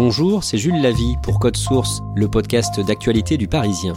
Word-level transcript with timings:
Bonjour, 0.00 0.44
c'est 0.44 0.58
Jules 0.58 0.80
Lavie 0.80 1.16
pour 1.24 1.40
Code 1.40 1.56
Source, 1.56 2.02
le 2.14 2.28
podcast 2.28 2.78
d'actualité 2.78 3.36
du 3.36 3.48
Parisien. 3.48 3.94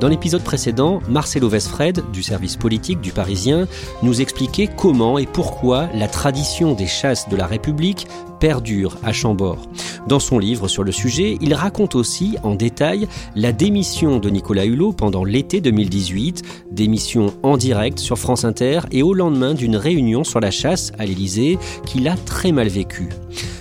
Dans 0.00 0.08
l'épisode 0.08 0.42
précédent, 0.42 0.98
Marcelo 1.08 1.48
Vesfred, 1.48 2.10
du 2.10 2.24
service 2.24 2.56
politique 2.56 3.00
du 3.00 3.12
Parisien, 3.12 3.68
nous 4.02 4.20
expliquait 4.20 4.66
comment 4.66 5.16
et 5.16 5.26
pourquoi 5.26 5.88
la 5.94 6.08
tradition 6.08 6.74
des 6.74 6.88
chasses 6.88 7.28
de 7.28 7.36
la 7.36 7.46
République 7.46 8.08
perdure 8.40 8.96
à 9.04 9.12
Chambord. 9.12 9.68
Dans 10.08 10.18
son 10.18 10.38
livre 10.38 10.66
sur 10.66 10.82
le 10.82 10.92
sujet, 10.92 11.38
il 11.40 11.54
raconte 11.54 11.94
aussi 11.94 12.36
en 12.42 12.54
détail 12.54 13.06
la 13.36 13.52
démission 13.52 14.18
de 14.18 14.30
Nicolas 14.30 14.64
Hulot 14.64 14.92
pendant 14.92 15.24
l'été 15.24 15.60
2018, 15.60 16.42
démission 16.72 17.34
en 17.42 17.56
direct 17.56 17.98
sur 17.98 18.18
France 18.18 18.44
Inter 18.44 18.80
et 18.90 19.02
au 19.02 19.14
lendemain 19.14 19.54
d'une 19.54 19.76
réunion 19.76 20.24
sur 20.24 20.40
la 20.40 20.50
chasse 20.50 20.92
à 20.98 21.06
l'Élysée 21.06 21.58
qu'il 21.86 22.08
a 22.08 22.16
très 22.16 22.50
mal 22.50 22.68
vécue. 22.68 23.10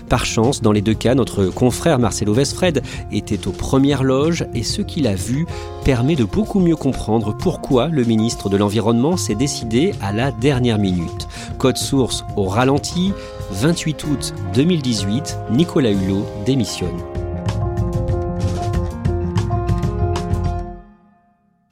Par 0.09 0.25
chance, 0.25 0.63
dans 0.63 0.71
les 0.71 0.81
deux 0.81 0.95
cas, 0.95 1.13
notre 1.13 1.45
confrère 1.45 1.99
Marcelo 1.99 2.33
Vesfred 2.33 2.81
était 3.11 3.47
aux 3.47 3.51
premières 3.51 4.03
loges 4.03 4.45
et 4.55 4.63
ce 4.63 4.81
qu'il 4.81 5.05
a 5.05 5.13
vu 5.13 5.45
permet 5.85 6.15
de 6.15 6.23
beaucoup 6.23 6.59
mieux 6.59 6.75
comprendre 6.75 7.37
pourquoi 7.37 7.89
le 7.89 8.03
ministre 8.03 8.49
de 8.49 8.57
l'Environnement 8.57 9.17
s'est 9.17 9.35
décidé 9.35 9.93
à 10.01 10.11
la 10.11 10.31
dernière 10.31 10.79
minute. 10.79 11.27
Code 11.59 11.77
source 11.77 12.25
au 12.35 12.45
ralenti, 12.45 13.13
28 13.51 14.03
août 14.05 14.33
2018, 14.53 15.37
Nicolas 15.51 15.91
Hulot 15.91 16.25
démissionne. 16.45 17.18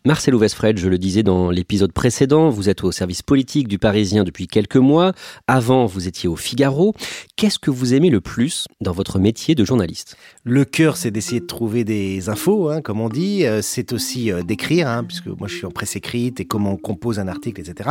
Marcelo 0.08 0.40
Vesfred, 0.40 0.78
je 0.78 0.88
le 0.88 0.98
disais 0.98 1.22
dans 1.22 1.50
l'épisode 1.50 1.92
précédent, 1.92 2.50
vous 2.50 2.70
êtes 2.70 2.82
au 2.86 2.94
service 2.94 3.22
politique 3.22 3.68
du 3.68 3.78
Parisien 3.78 4.24
depuis 4.24 4.48
quelques 4.48 4.78
mois. 4.78 5.12
Avant, 5.48 5.86
vous 5.86 6.08
étiez 6.08 6.30
au 6.30 6.38
Figaro. 6.38 6.94
Qu'est-ce 7.36 7.60
que 7.60 7.72
vous 7.72 7.94
aimez 7.94 8.10
le 8.10 8.22
plus 8.22 8.68
dans 8.80 8.94
votre 8.94 9.20
métier 9.20 9.54
de 9.54 9.66
journaliste? 9.66 10.16
Le 10.46 10.64
cœur, 10.64 10.96
c'est 10.96 11.12
d'essayer 11.12 11.42
de 11.42 11.46
trouver 11.46 11.84
des 11.84 12.30
infos, 12.30 12.70
hein, 12.70 12.80
comme 12.80 13.02
on 13.02 13.10
dit. 13.10 13.46
Euh, 13.46 13.60
c'est 13.62 13.92
aussi 13.92 14.32
euh, 14.32 14.44
d'écrire, 14.44 14.88
hein, 14.88 15.04
puisque 15.04 15.28
moi 15.28 15.50
je 15.50 15.56
suis 15.56 15.66
en 15.66 15.72
presse 15.72 15.98
écrite 15.98 16.40
et 16.40 16.46
comment 16.46 16.72
on 16.72 16.78
compose 16.78 17.20
un 17.20 17.28
article, 17.28 17.60
etc. 17.60 17.90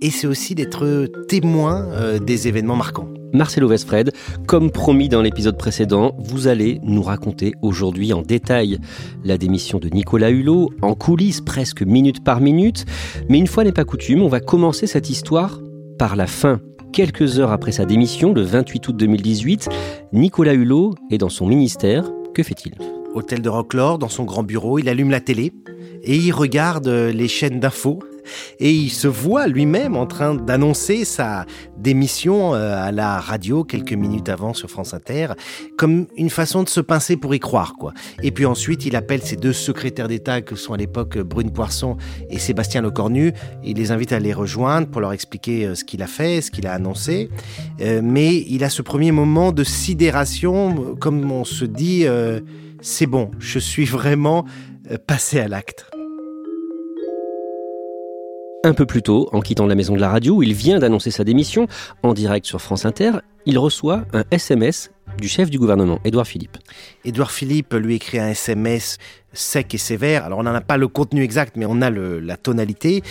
Et 0.00 0.10
c'est 0.10 0.28
aussi 0.28 0.54
d'être 0.54 1.10
témoin 1.26 1.88
euh, 1.90 2.20
des 2.20 2.46
événements 2.46 2.76
marquants. 2.76 3.08
Marcelo 3.32 3.68
Vesfred, 3.68 4.12
comme 4.46 4.70
promis 4.70 5.08
dans 5.08 5.22
l'épisode 5.22 5.58
précédent, 5.58 6.16
vous 6.18 6.48
allez 6.48 6.80
nous 6.82 7.02
raconter 7.02 7.52
aujourd'hui 7.62 8.12
en 8.12 8.22
détail 8.22 8.78
la 9.24 9.36
démission 9.38 9.78
de 9.78 9.88
Nicolas 9.88 10.30
Hulot, 10.30 10.70
en 10.82 10.94
coulisses 10.94 11.40
presque 11.40 11.82
minute 11.82 12.24
par 12.24 12.40
minute. 12.40 12.86
Mais 13.28 13.38
une 13.38 13.46
fois 13.46 13.64
n'est 13.64 13.72
pas 13.72 13.84
coutume, 13.84 14.22
on 14.22 14.28
va 14.28 14.40
commencer 14.40 14.86
cette 14.86 15.10
histoire 15.10 15.60
par 15.98 16.16
la 16.16 16.26
fin. 16.26 16.60
Quelques 16.92 17.38
heures 17.38 17.52
après 17.52 17.72
sa 17.72 17.84
démission, 17.84 18.32
le 18.32 18.42
28 18.42 18.88
août 18.88 18.96
2018, 18.96 19.68
Nicolas 20.12 20.54
Hulot 20.54 20.94
est 21.10 21.18
dans 21.18 21.28
son 21.28 21.46
ministère. 21.46 22.10
Que 22.34 22.42
fait-il? 22.42 22.74
Hôtel 23.14 23.42
de 23.42 23.48
Rocklore, 23.48 23.98
dans 23.98 24.08
son 24.08 24.24
grand 24.24 24.42
bureau, 24.42 24.78
il 24.78 24.88
allume 24.88 25.10
la 25.10 25.20
télé 25.20 25.52
et 26.02 26.16
il 26.16 26.32
regarde 26.32 26.88
les 26.88 27.28
chaînes 27.28 27.60
d'infos 27.60 27.98
et 28.58 28.72
il 28.72 28.90
se 28.90 29.08
voit 29.08 29.46
lui-même 29.46 29.96
en 29.96 30.06
train 30.06 30.34
d'annoncer 30.34 31.04
sa 31.04 31.46
démission 31.76 32.54
euh, 32.54 32.74
à 32.76 32.92
la 32.92 33.20
radio 33.20 33.64
quelques 33.64 33.92
minutes 33.92 34.28
avant 34.28 34.54
sur 34.54 34.70
France 34.70 34.94
Inter, 34.94 35.28
comme 35.76 36.06
une 36.16 36.30
façon 36.30 36.62
de 36.62 36.68
se 36.68 36.80
pincer 36.80 37.16
pour 37.16 37.34
y 37.34 37.40
croire, 37.40 37.74
quoi. 37.78 37.92
Et 38.22 38.30
puis 38.30 38.46
ensuite, 38.46 38.84
il 38.86 38.96
appelle 38.96 39.22
ses 39.22 39.36
deux 39.36 39.52
secrétaires 39.52 40.08
d'État 40.08 40.42
que 40.42 40.56
sont 40.56 40.72
à 40.72 40.76
l'époque 40.76 41.18
Brune 41.18 41.52
Poisson 41.52 41.96
et 42.30 42.38
Sébastien 42.38 42.82
Lecornu. 42.82 43.32
Il 43.64 43.76
les 43.76 43.90
invite 43.90 44.12
à 44.12 44.18
les 44.18 44.32
rejoindre 44.32 44.88
pour 44.88 45.00
leur 45.00 45.12
expliquer 45.12 45.66
euh, 45.66 45.74
ce 45.74 45.84
qu'il 45.84 46.02
a 46.02 46.06
fait, 46.06 46.40
ce 46.40 46.50
qu'il 46.50 46.66
a 46.66 46.72
annoncé. 46.72 47.28
Euh, 47.80 48.00
mais 48.02 48.36
il 48.48 48.64
a 48.64 48.70
ce 48.70 48.82
premier 48.82 49.12
moment 49.12 49.52
de 49.52 49.64
sidération, 49.64 50.96
comme 51.00 51.30
on 51.30 51.44
se 51.44 51.64
dit, 51.64 52.06
c'est 52.80 53.06
bon, 53.06 53.30
je 53.38 53.58
suis 53.58 53.84
vraiment 53.84 54.44
passé 55.06 55.40
à 55.40 55.48
l'acte. 55.48 55.97
Un 58.68 58.74
peu 58.74 58.84
plus 58.84 59.00
tôt, 59.00 59.30
en 59.32 59.40
quittant 59.40 59.64
la 59.64 59.74
maison 59.74 59.94
de 59.94 60.00
la 60.00 60.10
radio, 60.10 60.42
il 60.42 60.52
vient 60.52 60.78
d'annoncer 60.78 61.10
sa 61.10 61.24
démission 61.24 61.68
en 62.02 62.12
direct 62.12 62.44
sur 62.44 62.60
France 62.60 62.84
Inter. 62.84 63.12
Il 63.46 63.58
reçoit 63.58 64.04
un 64.12 64.24
SMS 64.30 64.90
du 65.16 65.26
chef 65.26 65.48
du 65.48 65.58
gouvernement, 65.58 66.00
Édouard 66.04 66.26
Philippe. 66.26 66.58
Édouard 67.02 67.30
Philippe 67.30 67.72
lui 67.72 67.94
écrit 67.94 68.18
un 68.18 68.28
SMS 68.28 68.98
sec 69.32 69.74
et 69.74 69.78
sévère. 69.78 70.24
Alors 70.24 70.38
on 70.38 70.42
n'en 70.42 70.54
a 70.54 70.60
pas 70.60 70.76
le 70.76 70.88
contenu 70.88 71.22
exact, 71.22 71.56
mais 71.56 71.66
on 71.68 71.82
a 71.82 71.90
la 71.90 72.36
tonalité. 72.36 73.02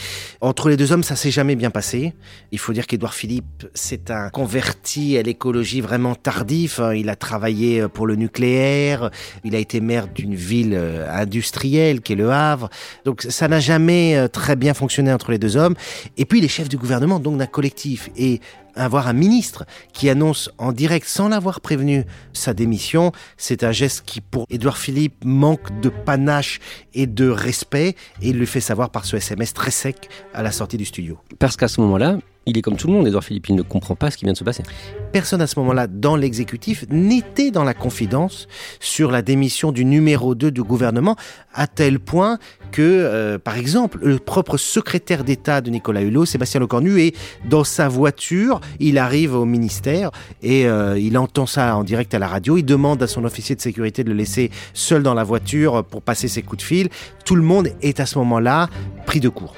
Entre 0.41 0.69
les 0.69 0.77
deux 0.77 0.91
hommes, 0.91 1.03
ça 1.03 1.15
s'est 1.15 1.31
jamais 1.31 1.55
bien 1.55 1.69
passé. 1.69 2.13
Il 2.51 2.59
faut 2.59 2.73
dire 2.73 2.87
qu'Édouard 2.87 3.13
Philippe, 3.13 3.67
c'est 3.73 4.11
un 4.11 4.29
converti 4.29 5.17
à 5.17 5.21
l'écologie 5.21 5.81
vraiment 5.81 6.15
tardif. 6.15 6.79
Hein. 6.79 6.93
Il 6.93 7.09
a 7.09 7.15
travaillé 7.15 7.87
pour 7.87 8.07
le 8.07 8.15
nucléaire. 8.15 9.11
Il 9.43 9.55
a 9.55 9.59
été 9.59 9.79
maire 9.79 10.07
d'une 10.07 10.35
ville 10.35 10.73
euh, 10.73 11.07
industrielle 11.11 12.01
qui 12.01 12.13
est 12.13 12.17
le 12.17 12.31
Havre. 12.31 12.69
Donc 13.05 13.21
ça 13.21 13.47
n'a 13.47 13.59
jamais 13.59 14.17
euh, 14.17 14.27
très 14.27 14.55
bien 14.55 14.73
fonctionné 14.73 15.11
entre 15.11 15.31
les 15.31 15.39
deux 15.39 15.57
hommes. 15.57 15.75
Et 16.17 16.25
puis 16.25 16.39
il 16.39 16.45
est 16.45 16.49
chef 16.49 16.69
du 16.69 16.77
gouvernement, 16.77 17.19
donc 17.19 17.37
d'un 17.37 17.45
collectif. 17.45 18.09
Et 18.17 18.41
avoir 18.77 19.07
un 19.07 19.13
ministre 19.13 19.65
qui 19.93 20.09
annonce 20.09 20.49
en 20.57 20.71
direct, 20.71 21.07
sans 21.07 21.29
l'avoir 21.29 21.61
prévenu, 21.61 22.05
sa 22.33 22.53
démission, 22.53 23.11
c'est 23.37 23.63
un 23.63 23.71
geste 23.71 24.03
qui, 24.05 24.21
pour 24.21 24.45
Édouard 24.49 24.77
Philippe, 24.77 25.23
manque 25.25 25.79
de 25.81 25.89
panache 26.07 26.59
et 26.93 27.05
de 27.05 27.27
respect, 27.27 27.89
et 28.21 28.29
il 28.29 28.39
le 28.39 28.45
fait 28.45 28.61
savoir 28.61 28.89
par 28.91 29.03
ce 29.03 29.17
SMS 29.17 29.53
très 29.53 29.71
sec 29.71 30.09
à 30.33 30.41
la 30.41 30.53
sortie 30.53 30.77
du 30.77 30.85
studio. 30.85 31.19
Parce 31.37 31.57
qu'à 31.57 31.67
ce 31.67 31.81
moment-là, 31.81 32.17
il 32.47 32.57
est 32.57 32.61
comme 32.61 32.77
tout 32.77 32.87
le 32.87 32.93
monde, 32.93 33.05
Edouard 33.07 33.23
Philippe, 33.23 33.49
il 33.49 33.55
ne 33.55 33.61
comprend 33.61 33.95
pas 33.95 34.09
ce 34.09 34.17
qui 34.17 34.25
vient 34.25 34.31
de 34.31 34.37
se 34.37 34.43
passer. 34.43 34.63
Personne 35.11 35.41
à 35.41 35.47
ce 35.47 35.59
moment-là 35.59 35.87
dans 35.87 36.15
l'exécutif 36.15 36.85
n'était 36.89 37.51
dans 37.51 37.65
la 37.65 37.73
confidence 37.73 38.47
sur 38.79 39.11
la 39.11 39.21
démission 39.21 39.71
du 39.71 39.83
numéro 39.83 40.33
2 40.33 40.49
du 40.49 40.63
gouvernement, 40.63 41.17
à 41.53 41.67
tel 41.67 41.99
point 41.99 42.39
que, 42.71 42.81
euh, 42.81 43.37
par 43.37 43.57
exemple, 43.57 43.99
le 44.01 44.17
propre 44.17 44.57
secrétaire 44.57 45.23
d'État 45.23 45.61
de 45.61 45.69
Nicolas 45.69 46.01
Hulot, 46.01 46.25
Sébastien 46.25 46.61
Lecornu, 46.61 47.01
est 47.01 47.15
dans 47.49 47.65
sa 47.65 47.89
voiture, 47.89 48.61
il 48.79 48.97
arrive 48.97 49.35
au 49.35 49.45
ministère 49.45 50.11
et 50.41 50.67
euh, 50.67 50.97
il 50.97 51.17
entend 51.17 51.45
ça 51.45 51.75
en 51.75 51.83
direct 51.83 52.13
à 52.13 52.19
la 52.19 52.27
radio, 52.27 52.57
il 52.57 52.63
demande 52.63 53.03
à 53.03 53.07
son 53.07 53.25
officier 53.25 53.55
de 53.55 53.61
sécurité 53.61 54.03
de 54.05 54.09
le 54.09 54.15
laisser 54.15 54.51
seul 54.73 55.03
dans 55.03 55.13
la 55.13 55.23
voiture 55.23 55.83
pour 55.83 56.01
passer 56.01 56.29
ses 56.29 56.43
coups 56.43 56.63
de 56.63 56.67
fil. 56.67 56.89
Tout 57.25 57.35
le 57.35 57.43
monde 57.43 57.69
est 57.81 57.99
à 57.99 58.05
ce 58.05 58.17
moment-là 58.19 58.69
pris 59.05 59.19
de 59.19 59.29
court. 59.29 59.55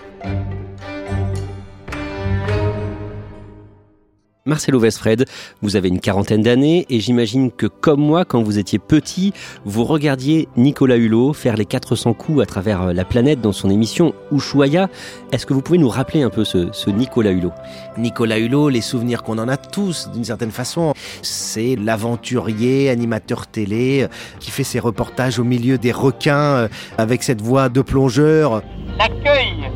Marcelo 4.50 4.80
Vesfred, 4.80 5.26
vous 5.62 5.76
avez 5.76 5.90
une 5.90 6.00
quarantaine 6.00 6.42
d'années 6.42 6.88
et 6.90 7.00
j'imagine 7.00 7.52
que 7.52 7.68
comme 7.68 8.02
moi, 8.02 8.26
quand 8.26 8.42
vous 8.42 8.58
étiez 8.58 8.80
petit, 8.80 9.32
vous 9.64 9.86
regardiez 9.86 10.50
Nicolas 10.58 10.98
Hulot 10.98 11.34
faire 11.34 11.56
les 11.56 11.66
400 11.66 12.16
coups 12.16 12.42
à 12.42 12.46
travers 12.48 12.82
euh, 12.82 12.94
la 12.94 13.06
planète 13.06 13.42
dans 13.42 13.52
son 13.52 13.70
émission 13.70 14.14
Ushuaïa. 14.32 14.90
Est-ce 15.32 15.46
que 15.46 15.54
vous 15.54 15.62
pouvez 15.62 15.78
nous 15.78 15.88
rappeler 15.88 16.24
un 16.24 16.32
peu 16.32 16.44
ce, 16.44 16.90
Nicolas 16.90 17.30
Hulot? 17.30 17.52
Nicolas 18.00 18.40
Hulot, 18.40 18.70
les 18.70 18.82
souvenirs 18.82 19.22
qu'on 19.22 19.38
en 19.38 19.48
a 19.48 19.56
tous 19.56 20.10
d'une 20.12 20.26
certaine 20.26 20.52
façon, 20.52 20.94
c'est 21.22 21.76
l'aventurier, 21.76 22.90
animateur 22.90 23.46
télé, 23.46 24.02
euh, 24.02 24.08
qui 24.40 24.50
fait 24.50 24.64
ses 24.64 24.80
reportages 24.80 25.38
au 25.38 25.44
milieu 25.44 25.78
des 25.78 25.92
requins 25.92 26.56
euh, 26.56 26.68
avec 26.98 27.22
cette 27.22 27.42
voix 27.42 27.70
de 27.70 27.84
plongeur. 27.84 28.64
L'accueil 28.98 29.70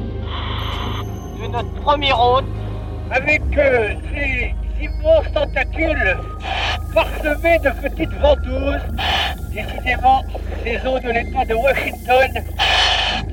de 1.44 1.48
notre 1.48 1.72
premier 1.76 2.12
hôte 2.12 2.46
avec 3.12 3.44
immenses 4.84 5.32
tentacules 5.34 6.18
parsemés 6.94 7.60
de 7.60 7.70
petites 7.82 8.14
ventouses. 8.20 8.82
Décidément, 9.54 10.24
ces 10.64 10.78
eaux 10.88 11.00
de 11.00 11.10
l'État 11.10 11.46
de 11.46 11.54
Washington 11.54 12.44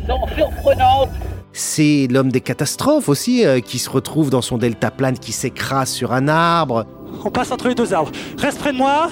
sont 0.06 0.26
surprenantes. 0.36 1.10
C'est 1.52 2.06
l'homme 2.10 2.30
des 2.30 2.40
catastrophes 2.40 3.08
aussi, 3.08 3.44
euh, 3.44 3.60
qui 3.60 3.78
se 3.78 3.90
retrouve 3.90 4.30
dans 4.30 4.42
son 4.42 4.56
delta 4.56 4.90
plane, 4.90 5.18
qui 5.18 5.32
s'écrase 5.32 5.90
sur 5.90 6.12
un 6.12 6.28
arbre. 6.28 6.86
On 7.24 7.30
passe 7.30 7.50
entre 7.50 7.68
les 7.68 7.74
deux 7.74 7.92
arbres. 7.92 8.12
Reste 8.38 8.60
près 8.60 8.72
de 8.72 8.78
moi. 8.78 9.10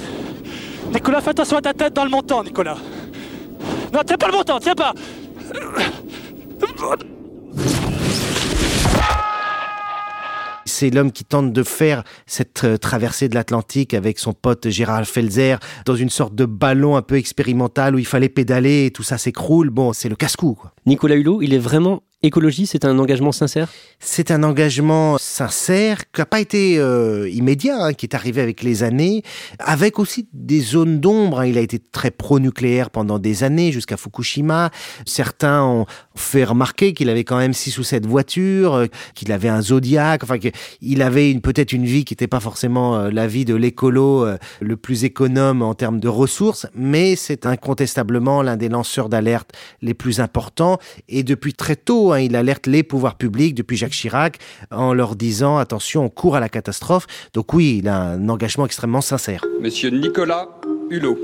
Nicolas, 0.92 1.20
fais 1.20 1.30
attention 1.30 1.56
à 1.58 1.62
ta 1.62 1.74
tête 1.74 1.94
dans 1.94 2.04
le 2.04 2.10
montant, 2.10 2.44
Nicolas. 2.44 2.76
Non, 3.92 4.00
tiens 4.06 4.16
pas 4.16 4.26
le 4.28 4.32
montant, 4.32 4.58
tiens 4.60 4.74
pas. 4.74 4.92
C'est 10.78 10.90
l'homme 10.90 11.10
qui 11.10 11.24
tente 11.24 11.52
de 11.52 11.62
faire 11.64 12.04
cette 12.26 12.62
euh, 12.62 12.76
traversée 12.76 13.28
de 13.28 13.34
l'Atlantique 13.34 13.94
avec 13.94 14.20
son 14.20 14.32
pote 14.32 14.68
Gérard 14.68 15.06
Felzer 15.06 15.58
dans 15.86 15.96
une 15.96 16.08
sorte 16.08 16.36
de 16.36 16.44
ballon 16.44 16.94
un 16.94 17.02
peu 17.02 17.16
expérimental 17.16 17.96
où 17.96 17.98
il 17.98 18.06
fallait 18.06 18.28
pédaler 18.28 18.86
et 18.86 18.92
tout 18.92 19.02
ça 19.02 19.18
s'écroule. 19.18 19.70
Bon, 19.70 19.92
c'est 19.92 20.08
le 20.08 20.14
casse-cou. 20.14 20.56
Nicolas 20.86 21.16
Hulot, 21.16 21.42
il 21.42 21.52
est 21.52 21.58
vraiment 21.58 22.04
écologie, 22.22 22.66
c'est 22.66 22.84
un 22.84 22.98
engagement 22.98 23.32
sincère? 23.32 23.68
C'est 24.00 24.30
un 24.30 24.42
engagement 24.42 25.18
sincère 25.18 26.10
qui 26.10 26.20
n'a 26.20 26.26
pas 26.26 26.40
été 26.40 26.78
euh, 26.78 27.28
immédiat, 27.30 27.84
hein, 27.84 27.92
qui 27.92 28.06
est 28.06 28.14
arrivé 28.14 28.40
avec 28.40 28.62
les 28.62 28.82
années, 28.82 29.22
avec 29.58 29.98
aussi 29.98 30.28
des 30.32 30.60
zones 30.60 30.98
d'ombre. 30.98 31.40
hein. 31.40 31.46
Il 31.46 31.58
a 31.58 31.60
été 31.60 31.78
très 31.78 32.10
pro-nucléaire 32.10 32.90
pendant 32.90 33.18
des 33.18 33.44
années, 33.44 33.70
jusqu'à 33.70 33.96
Fukushima. 33.96 34.70
Certains 35.06 35.62
ont 35.62 35.86
fait 36.16 36.44
remarquer 36.44 36.92
qu'il 36.92 37.08
avait 37.08 37.24
quand 37.24 37.38
même 37.38 37.52
six 37.52 37.78
ou 37.78 37.84
sept 37.84 38.04
voitures, 38.04 38.74
euh, 38.74 38.86
qu'il 39.14 39.30
avait 39.30 39.48
un 39.48 39.62
Zodiac, 39.62 40.24
enfin 40.24 40.38
qu'il 40.38 41.02
avait 41.02 41.34
peut-être 41.34 41.72
une 41.72 41.84
vie 41.84 42.04
qui 42.04 42.14
n'était 42.14 42.26
pas 42.26 42.40
forcément 42.40 42.96
euh, 42.96 43.10
la 43.10 43.28
vie 43.28 43.44
de 43.44 43.54
l'écolo 43.54 44.26
le 44.60 44.76
plus 44.76 45.04
économe 45.04 45.62
en 45.62 45.74
termes 45.74 46.00
de 46.00 46.08
ressources, 46.08 46.66
mais 46.74 47.16
c'est 47.16 47.46
incontestablement 47.46 48.42
l'un 48.42 48.56
des 48.56 48.68
lanceurs 48.68 49.08
d'alerte 49.08 49.50
les 49.82 49.94
plus 49.94 50.20
importants. 50.20 50.78
Et 51.08 51.22
depuis 51.22 51.54
très 51.54 51.76
tôt, 51.76 52.07
hein, 52.12 52.20
il 52.20 52.36
alerte 52.36 52.66
les 52.66 52.82
pouvoirs 52.82 53.16
publics, 53.16 53.54
depuis 53.54 53.76
Jacques 53.76 53.92
Chirac, 53.92 54.38
en 54.70 54.94
leur 54.94 55.16
disant 55.16 55.58
attention, 55.58 56.04
on 56.04 56.08
court 56.08 56.36
à 56.36 56.40
la 56.40 56.48
catastrophe. 56.48 57.06
Donc 57.34 57.52
oui, 57.54 57.78
il 57.80 57.88
a 57.88 58.00
un 58.00 58.28
engagement 58.28 58.66
extrêmement 58.66 59.00
sincère. 59.00 59.44
Monsieur 59.60 59.90
Nicolas 59.90 60.48
Hulot, 60.90 61.18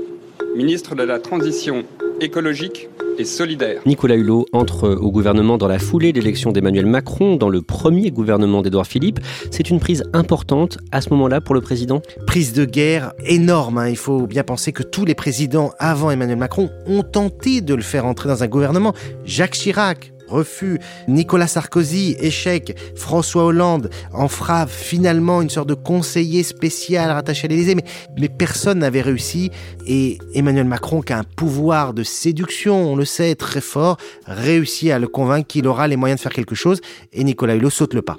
ministre 0.55 0.95
de 0.95 1.03
la 1.03 1.19
Transition 1.19 1.83
écologique 2.21 2.87
et 3.17 3.23
solidaire. 3.25 3.81
Nicolas 3.85 4.15
Hulot 4.15 4.45
entre 4.51 4.89
au 4.89 5.09
gouvernement 5.09 5.57
dans 5.57 5.67
la 5.67 5.79
foulée 5.79 6.11
de 6.11 6.19
l'élection 6.19 6.51
d'Emmanuel 6.51 6.85
Macron, 6.85 7.37
dans 7.37 7.49
le 7.49 7.61
premier 7.61 8.11
gouvernement 8.11 8.61
d'Édouard 8.61 8.87
Philippe. 8.87 9.19
C'est 9.51 9.69
une 9.69 9.79
prise 9.79 10.03
importante 10.13 10.77
à 10.91 10.99
ce 10.99 11.09
moment-là 11.11 11.39
pour 11.39 11.55
le 11.55 11.61
président? 11.61 12.01
Prise 12.27 12.51
de 12.53 12.65
guerre 12.65 13.13
énorme. 13.25 13.77
hein. 13.77 13.87
Il 13.89 13.97
faut 13.97 14.27
bien 14.27 14.43
penser 14.43 14.73
que 14.73 14.83
tous 14.83 15.05
les 15.05 15.15
présidents 15.15 15.71
avant 15.79 16.11
Emmanuel 16.11 16.37
Macron 16.37 16.69
ont 16.87 17.03
tenté 17.03 17.61
de 17.61 17.73
le 17.73 17.81
faire 17.81 18.05
entrer 18.05 18.27
dans 18.27 18.43
un 18.43 18.47
gouvernement. 18.47 18.93
Jacques 19.23 19.53
Chirac. 19.53 20.11
Refus. 20.27 20.79
Nicolas 21.07 21.47
Sarkozy, 21.47 22.15
échec. 22.19 22.77
François 22.95 23.45
Hollande 23.45 23.89
en 24.13 24.27
fera 24.27 24.67
finalement 24.67 25.41
une 25.41 25.49
sorte 25.49 25.69
de 25.69 25.73
conseiller 25.73 26.43
spécial 26.43 27.11
rattaché 27.11 27.45
à 27.45 27.49
l'Élysée, 27.49 27.75
mais, 27.75 27.85
mais 28.19 28.29
personne 28.29 28.79
n'avait 28.79 29.01
réussi. 29.01 29.51
Et 29.85 30.17
Emmanuel 30.33 30.65
Macron, 30.65 31.01
qui 31.01 31.13
a 31.13 31.19
un 31.19 31.23
pouvoir 31.23 31.93
de 31.93 32.03
séduction, 32.03 32.91
on 32.91 32.95
le 32.95 33.05
sait, 33.05 33.35
très 33.35 33.61
fort, 33.61 33.97
réussit 34.25 34.91
à 34.91 34.99
le 34.99 35.07
convaincre 35.07 35.47
qu'il 35.47 35.67
aura 35.67 35.87
les 35.87 35.95
moyens 35.95 36.19
de 36.19 36.23
faire 36.23 36.33
quelque 36.33 36.55
chose. 36.55 36.81
Et 37.13 37.23
Nicolas 37.23 37.55
Hulot 37.55 37.69
saute 37.69 37.93
le 37.93 38.01
pas. 38.01 38.17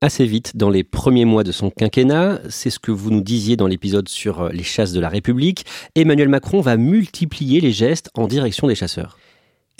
assez 0.00 0.26
vite 0.26 0.56
dans 0.56 0.70
les 0.70 0.84
premiers 0.84 1.24
mois 1.24 1.44
de 1.44 1.52
son 1.52 1.70
quinquennat. 1.70 2.40
C'est 2.48 2.70
ce 2.70 2.78
que 2.78 2.92
vous 2.92 3.10
nous 3.10 3.20
disiez 3.20 3.56
dans 3.56 3.66
l'épisode 3.66 4.08
sur 4.08 4.42
euh, 4.42 4.48
les 4.50 4.62
chasses 4.62 4.92
de 4.92 5.00
la 5.00 5.08
République. 5.08 5.66
Emmanuel 5.96 6.28
Macron 6.28 6.60
va 6.60 6.76
multiplier 6.76 7.60
les 7.60 7.72
gestes 7.72 8.10
en 8.14 8.28
direction 8.28 8.68
des 8.68 8.76
chasseurs. 8.76 9.18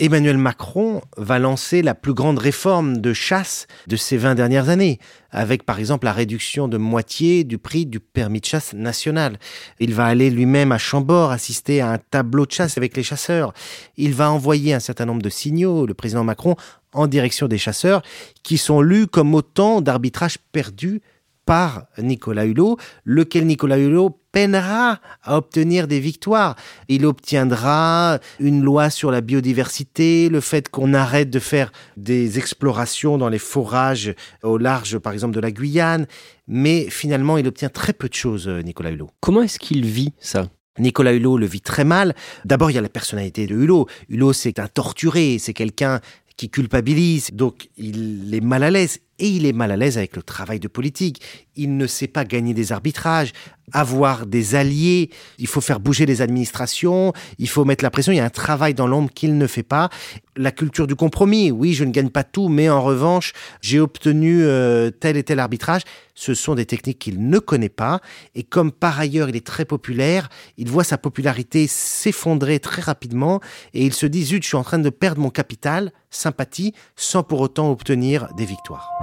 Emmanuel 0.01 0.37
Macron 0.37 1.01
va 1.17 1.39
lancer 1.39 1.81
la 1.81 1.93
plus 1.93 2.13
grande 2.13 2.39
réforme 2.39 2.99
de 2.99 3.11
chasse 3.11 3.67
de 3.87 3.97
ces 3.97 4.15
20 4.15 4.35
dernières 4.35 4.69
années, 4.69 4.97
avec 5.29 5.63
par 5.63 5.77
exemple 5.77 6.05
la 6.05 6.13
réduction 6.13 6.69
de 6.69 6.77
moitié 6.77 7.43
du 7.43 7.57
prix 7.57 7.85
du 7.85 7.99
permis 7.99 8.39
de 8.39 8.45
chasse 8.45 8.73
national. 8.73 9.37
Il 9.81 9.93
va 9.93 10.05
aller 10.05 10.29
lui-même 10.29 10.71
à 10.71 10.77
Chambord 10.77 11.31
assister 11.31 11.81
à 11.81 11.91
un 11.91 11.97
tableau 11.97 12.45
de 12.45 12.51
chasse 12.51 12.77
avec 12.77 12.95
les 12.95 13.03
chasseurs. 13.03 13.53
Il 13.97 14.13
va 14.13 14.31
envoyer 14.31 14.73
un 14.73 14.79
certain 14.79 15.05
nombre 15.05 15.21
de 15.21 15.29
signaux, 15.29 15.85
le 15.85 15.93
président 15.93 16.23
Macron, 16.23 16.55
en 16.93 17.07
direction 17.07 17.49
des 17.49 17.57
chasseurs, 17.57 18.01
qui 18.41 18.57
sont 18.57 18.81
lus 18.81 19.07
comme 19.07 19.35
autant 19.35 19.81
d'arbitrages 19.81 20.37
perdus 20.53 21.01
par 21.45 21.87
Nicolas 21.97 22.45
Hulot, 22.45 22.77
lequel 23.03 23.47
Nicolas 23.47 23.79
Hulot 23.79 24.18
peinera 24.31 24.99
à 25.23 25.37
obtenir 25.37 25.87
des 25.87 25.99
victoires. 25.99 26.55
Il 26.87 27.05
obtiendra 27.05 28.19
une 28.39 28.63
loi 28.63 28.89
sur 28.89 29.11
la 29.11 29.21
biodiversité, 29.21 30.29
le 30.29 30.41
fait 30.41 30.69
qu'on 30.69 30.93
arrête 30.93 31.29
de 31.29 31.39
faire 31.39 31.71
des 31.97 32.37
explorations 32.37 33.17
dans 33.17 33.29
les 33.29 33.39
forages 33.39 34.13
au 34.43 34.57
large, 34.57 34.97
par 34.99 35.13
exemple, 35.13 35.35
de 35.35 35.39
la 35.39 35.51
Guyane. 35.51 36.05
Mais 36.47 36.89
finalement, 36.89 37.37
il 37.37 37.47
obtient 37.47 37.69
très 37.69 37.93
peu 37.93 38.09
de 38.09 38.13
choses, 38.13 38.47
euh, 38.47 38.61
Nicolas 38.61 38.91
Hulot. 38.91 39.09
Comment 39.19 39.41
est-ce 39.41 39.59
qu'il 39.59 39.85
vit 39.85 40.13
ça? 40.19 40.47
Nicolas 40.79 41.13
Hulot 41.13 41.37
le 41.37 41.45
vit 41.45 41.61
très 41.61 41.83
mal. 41.83 42.15
D'abord, 42.45 42.71
il 42.71 42.75
y 42.75 42.77
a 42.77 42.81
la 42.81 42.89
personnalité 42.89 43.47
de 43.47 43.55
Hulot. 43.55 43.87
Hulot, 44.09 44.33
c'est 44.33 44.59
un 44.59 44.67
torturé, 44.67 45.37
c'est 45.39 45.53
quelqu'un 45.53 45.99
qui 46.37 46.49
culpabilise, 46.49 47.31
donc 47.33 47.69
il 47.77 48.33
est 48.33 48.41
mal 48.41 48.63
à 48.63 48.71
l'aise. 48.71 48.99
Et 49.19 49.27
il 49.27 49.45
est 49.45 49.53
mal 49.53 49.71
à 49.71 49.77
l'aise 49.77 49.97
avec 49.97 50.15
le 50.15 50.23
travail 50.23 50.59
de 50.59 50.67
politique. 50.67 51.21
Il 51.55 51.75
ne 51.75 51.87
sait 51.87 52.07
pas 52.07 52.23
gagner 52.23 52.53
des 52.53 52.71
arbitrages, 52.71 53.33
avoir 53.73 54.25
des 54.25 54.55
alliés. 54.55 55.09
Il 55.37 55.47
faut 55.47 55.61
faire 55.61 55.79
bouger 55.79 56.05
les 56.05 56.21
administrations, 56.21 57.13
il 57.37 57.49
faut 57.49 57.65
mettre 57.65 57.83
la 57.83 57.89
pression. 57.89 58.11
Il 58.11 58.17
y 58.17 58.21
a 58.21 58.25
un 58.25 58.29
travail 58.29 58.73
dans 58.73 58.87
l'ombre 58.87 59.11
qu'il 59.13 59.37
ne 59.37 59.47
fait 59.47 59.63
pas. 59.63 59.89
La 60.35 60.51
culture 60.51 60.87
du 60.87 60.95
compromis. 60.95 61.51
Oui, 61.51 61.73
je 61.73 61.83
ne 61.83 61.91
gagne 61.91 62.09
pas 62.09 62.23
tout, 62.23 62.47
mais 62.47 62.69
en 62.69 62.81
revanche, 62.81 63.33
j'ai 63.61 63.79
obtenu 63.79 64.43
euh, 64.43 64.89
tel 64.89 65.17
et 65.17 65.23
tel 65.23 65.39
arbitrage. 65.39 65.81
Ce 66.15 66.33
sont 66.33 66.55
des 66.55 66.65
techniques 66.65 66.99
qu'il 66.99 67.27
ne 67.29 67.39
connaît 67.39 67.69
pas. 67.69 67.99
Et 68.35 68.43
comme 68.43 68.71
par 68.71 68.99
ailleurs, 68.99 69.29
il 69.29 69.35
est 69.35 69.45
très 69.45 69.65
populaire, 69.65 70.29
il 70.57 70.69
voit 70.69 70.83
sa 70.83 70.97
popularité 70.97 71.67
s'effondrer 71.67 72.59
très 72.59 72.81
rapidement 72.81 73.39
et 73.73 73.85
il 73.85 73.93
se 73.93 74.05
dit, 74.05 74.23
zut, 74.23 74.43
je 74.43 74.47
suis 74.47 74.57
en 74.57 74.63
train 74.63 74.79
de 74.79 74.89
perdre 74.89 75.21
mon 75.21 75.29
capital, 75.29 75.91
sympathie, 76.09 76.73
sans 76.95 77.23
pour 77.23 77.41
autant 77.41 77.71
obtenir 77.71 78.29
des 78.35 78.45
victoires. 78.45 78.99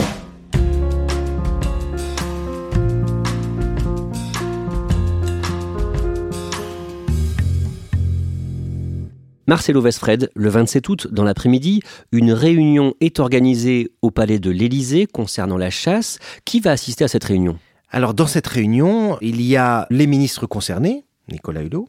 Marcelo 9.49 9.81
Vesfred, 9.81 10.31
le 10.35 10.49
27 10.49 10.89
août, 10.89 11.07
dans 11.13 11.23
l'après-midi, 11.23 11.81
une 12.11 12.33
réunion 12.33 12.95
est 13.01 13.21
organisée 13.21 13.93
au 14.03 14.11
palais 14.11 14.41
de 14.41 14.51
l'Élysée 14.51 15.07
concernant 15.07 15.57
la 15.57 15.71
chasse. 15.71 16.19
Qui 16.45 16.59
va 16.59 16.73
assister 16.73 17.05
à 17.05 17.09
cette 17.09 17.23
réunion? 17.23 17.57
Alors, 17.89 18.13
dans 18.13 18.27
cette 18.27 18.49
réunion, 18.49 19.19
il 19.21 19.41
y 19.41 19.57
a 19.57 19.87
les 19.89 20.09
ministres 20.09 20.47
concernés, 20.47 21.05
Nicolas 21.31 21.63
Hulot, 21.63 21.89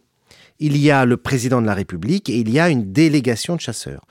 il 0.59 0.75
y 0.77 0.89
a 0.89 1.06
le 1.06 1.18
président 1.18 1.62
de 1.62 1.68
la 1.68 1.74
République 1.75 2.30
et 2.30 2.38
il 2.38 2.50
y 2.50 2.59
a 2.59 2.69
une 2.69 2.92
délégation 2.92 3.56
de 3.56 3.62
chasseurs. 3.62 4.06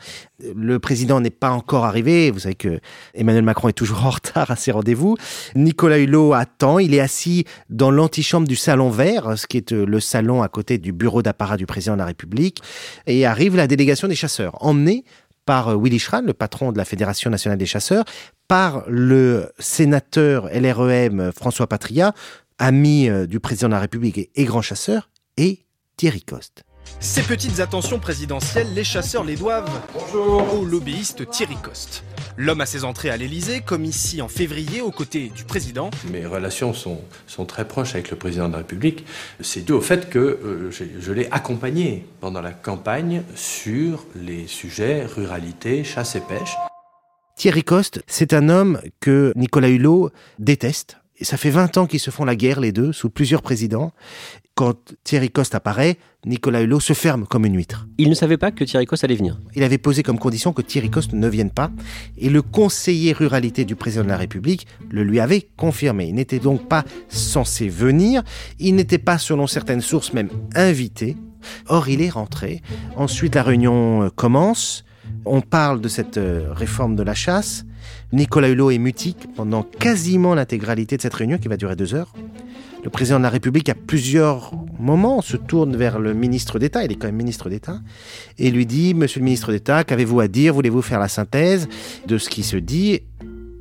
Le 0.54 0.78
président 0.78 1.20
n'est 1.20 1.30
pas 1.30 1.50
encore 1.50 1.84
arrivé. 1.84 2.30
Vous 2.30 2.40
savez 2.40 2.54
que 2.54 2.78
Emmanuel 3.14 3.42
Macron 3.44 3.68
est 3.68 3.72
toujours 3.72 4.04
en 4.06 4.10
retard 4.10 4.50
à 4.50 4.56
ses 4.56 4.70
rendez-vous. 4.70 5.16
Nicolas 5.56 5.98
Hulot 5.98 6.34
attend. 6.34 6.78
Il 6.78 6.94
est 6.94 7.00
assis 7.00 7.44
dans 7.68 7.90
l'antichambre 7.90 8.46
du 8.46 8.54
salon 8.56 8.90
vert, 8.90 9.36
ce 9.36 9.46
qui 9.46 9.56
est 9.56 9.72
euh, 9.72 9.84
le 9.84 9.98
salon 10.00 10.42
à 10.42 10.48
côté 10.48 10.78
du 10.78 10.92
bureau 10.92 11.22
d'apparat 11.22 11.56
du 11.56 11.66
président 11.66 11.94
de 11.94 11.98
la 12.00 12.06
République. 12.06 12.62
Et 13.06 13.26
arrive 13.26 13.56
la 13.56 13.66
délégation 13.66 14.06
des 14.06 14.14
chasseurs, 14.14 14.56
emmenée 14.64 15.04
par 15.46 15.68
euh, 15.68 15.76
Willy 15.76 15.98
Schran, 15.98 16.20
le 16.22 16.32
patron 16.34 16.70
de 16.72 16.78
la 16.78 16.84
Fédération 16.84 17.28
nationale 17.30 17.58
des 17.58 17.66
chasseurs, 17.66 18.04
par 18.46 18.84
le 18.88 19.50
sénateur 19.58 20.48
LREM 20.52 21.32
François 21.34 21.66
Patria, 21.66 22.12
ami 22.58 23.08
euh, 23.08 23.26
du 23.26 23.40
président 23.40 23.68
de 23.68 23.72
la 23.74 23.80
République 23.80 24.18
et- 24.18 24.30
et 24.36 24.44
grand 24.44 24.62
chasseur, 24.62 25.10
et 25.36 25.65
Thierry 25.96 26.20
Coste. 26.20 26.62
Ces 27.00 27.22
petites 27.22 27.58
attentions 27.60 27.98
présidentielles, 27.98 28.74
les 28.74 28.84
chasseurs 28.84 29.24
les 29.24 29.34
doivent 29.34 29.70
au 30.14 30.62
lobbyiste 30.62 31.26
Thierry 31.30 31.56
Coste. 31.62 32.04
L'homme 32.36 32.60
a 32.60 32.66
ses 32.66 32.84
entrées 32.84 33.08
à 33.08 33.16
l'Élysée, 33.16 33.62
comme 33.62 33.82
ici 33.82 34.20
en 34.20 34.28
février, 34.28 34.82
aux 34.82 34.90
côtés 34.90 35.30
du 35.34 35.44
président. 35.44 35.88
Mes 36.12 36.26
relations 36.26 36.74
sont, 36.74 37.00
sont 37.26 37.46
très 37.46 37.66
proches 37.66 37.94
avec 37.94 38.10
le 38.10 38.18
président 38.18 38.46
de 38.48 38.52
la 38.52 38.58
République. 38.58 39.06
C'est 39.40 39.64
dû 39.64 39.72
au 39.72 39.80
fait 39.80 40.10
que 40.10 40.18
euh, 40.18 40.70
je 40.70 41.12
l'ai 41.12 41.28
accompagné 41.30 42.04
pendant 42.20 42.42
la 42.42 42.52
campagne 42.52 43.22
sur 43.34 44.04
les 44.14 44.46
sujets 44.46 45.06
ruralité, 45.06 45.82
chasse 45.82 46.14
et 46.14 46.20
pêche. 46.20 46.56
Thierry 47.36 47.64
Coste, 47.64 48.02
c'est 48.06 48.34
un 48.34 48.50
homme 48.50 48.82
que 49.00 49.32
Nicolas 49.34 49.70
Hulot 49.70 50.10
déteste. 50.38 50.98
Et 51.18 51.24
ça 51.24 51.36
fait 51.36 51.50
20 51.50 51.78
ans 51.78 51.86
qu'ils 51.86 52.00
se 52.00 52.10
font 52.10 52.24
la 52.24 52.36
guerre, 52.36 52.60
les 52.60 52.72
deux, 52.72 52.92
sous 52.92 53.08
plusieurs 53.08 53.42
présidents. 53.42 53.92
Quand 54.54 54.94
Thierry 55.04 55.30
Coste 55.30 55.54
apparaît, 55.54 55.96
Nicolas 56.24 56.62
Hulot 56.62 56.80
se 56.80 56.92
ferme 56.92 57.26
comme 57.26 57.44
une 57.44 57.56
huître. 57.56 57.86
Il 57.98 58.08
ne 58.08 58.14
savait 58.14 58.36
pas 58.36 58.50
que 58.50 58.64
Thierry 58.64 58.86
Coste 58.86 59.04
allait 59.04 59.16
venir. 59.16 59.38
Il 59.54 59.62
avait 59.62 59.78
posé 59.78 60.02
comme 60.02 60.18
condition 60.18 60.52
que 60.52 60.62
Thierry 60.62 60.90
Coste 60.90 61.12
ne 61.12 61.28
vienne 61.28 61.50
pas. 61.50 61.70
Et 62.18 62.28
le 62.28 62.42
conseiller 62.42 63.12
ruralité 63.12 63.64
du 63.64 63.76
président 63.76 64.04
de 64.04 64.08
la 64.08 64.16
République 64.16 64.66
le 64.90 65.04
lui 65.04 65.20
avait 65.20 65.46
confirmé. 65.56 66.06
Il 66.06 66.14
n'était 66.14 66.38
donc 66.38 66.68
pas 66.68 66.84
censé 67.08 67.68
venir. 67.68 68.22
Il 68.58 68.74
n'était 68.74 68.98
pas, 68.98 69.18
selon 69.18 69.46
certaines 69.46 69.82
sources, 69.82 70.12
même 70.12 70.30
invité. 70.54 71.16
Or, 71.68 71.88
il 71.88 72.02
est 72.02 72.10
rentré. 72.10 72.62
Ensuite, 72.96 73.34
la 73.34 73.42
réunion 73.42 74.10
commence. 74.16 74.84
On 75.24 75.40
parle 75.40 75.80
de 75.80 75.88
cette 75.88 76.18
euh, 76.18 76.52
réforme 76.52 76.96
de 76.96 77.02
la 77.02 77.14
chasse. 77.14 77.64
Nicolas 78.12 78.48
Hulot 78.48 78.70
est 78.70 78.78
mutique 78.78 79.28
pendant 79.34 79.62
quasiment 79.62 80.34
l'intégralité 80.34 80.96
de 80.96 81.02
cette 81.02 81.14
réunion 81.14 81.38
qui 81.38 81.48
va 81.48 81.56
durer 81.56 81.76
deux 81.76 81.94
heures. 81.94 82.12
Le 82.84 82.90
président 82.90 83.18
de 83.18 83.24
la 83.24 83.30
République, 83.30 83.68
à 83.68 83.74
plusieurs 83.74 84.52
moments, 84.78 85.20
se 85.20 85.36
tourne 85.36 85.76
vers 85.76 85.98
le 85.98 86.14
ministre 86.14 86.60
d'État, 86.60 86.84
il 86.84 86.92
est 86.92 86.94
quand 86.94 87.08
même 87.08 87.16
ministre 87.16 87.50
d'État, 87.50 87.80
et 88.38 88.50
lui 88.50 88.64
dit, 88.64 88.94
Monsieur 88.94 89.18
le 89.18 89.24
ministre 89.24 89.50
d'État, 89.50 89.82
qu'avez-vous 89.82 90.20
à 90.20 90.28
dire? 90.28 90.54
Voulez-vous 90.54 90.82
faire 90.82 91.00
la 91.00 91.08
synthèse 91.08 91.68
de 92.06 92.16
ce 92.16 92.28
qui 92.28 92.44
se 92.44 92.56
dit 92.56 93.00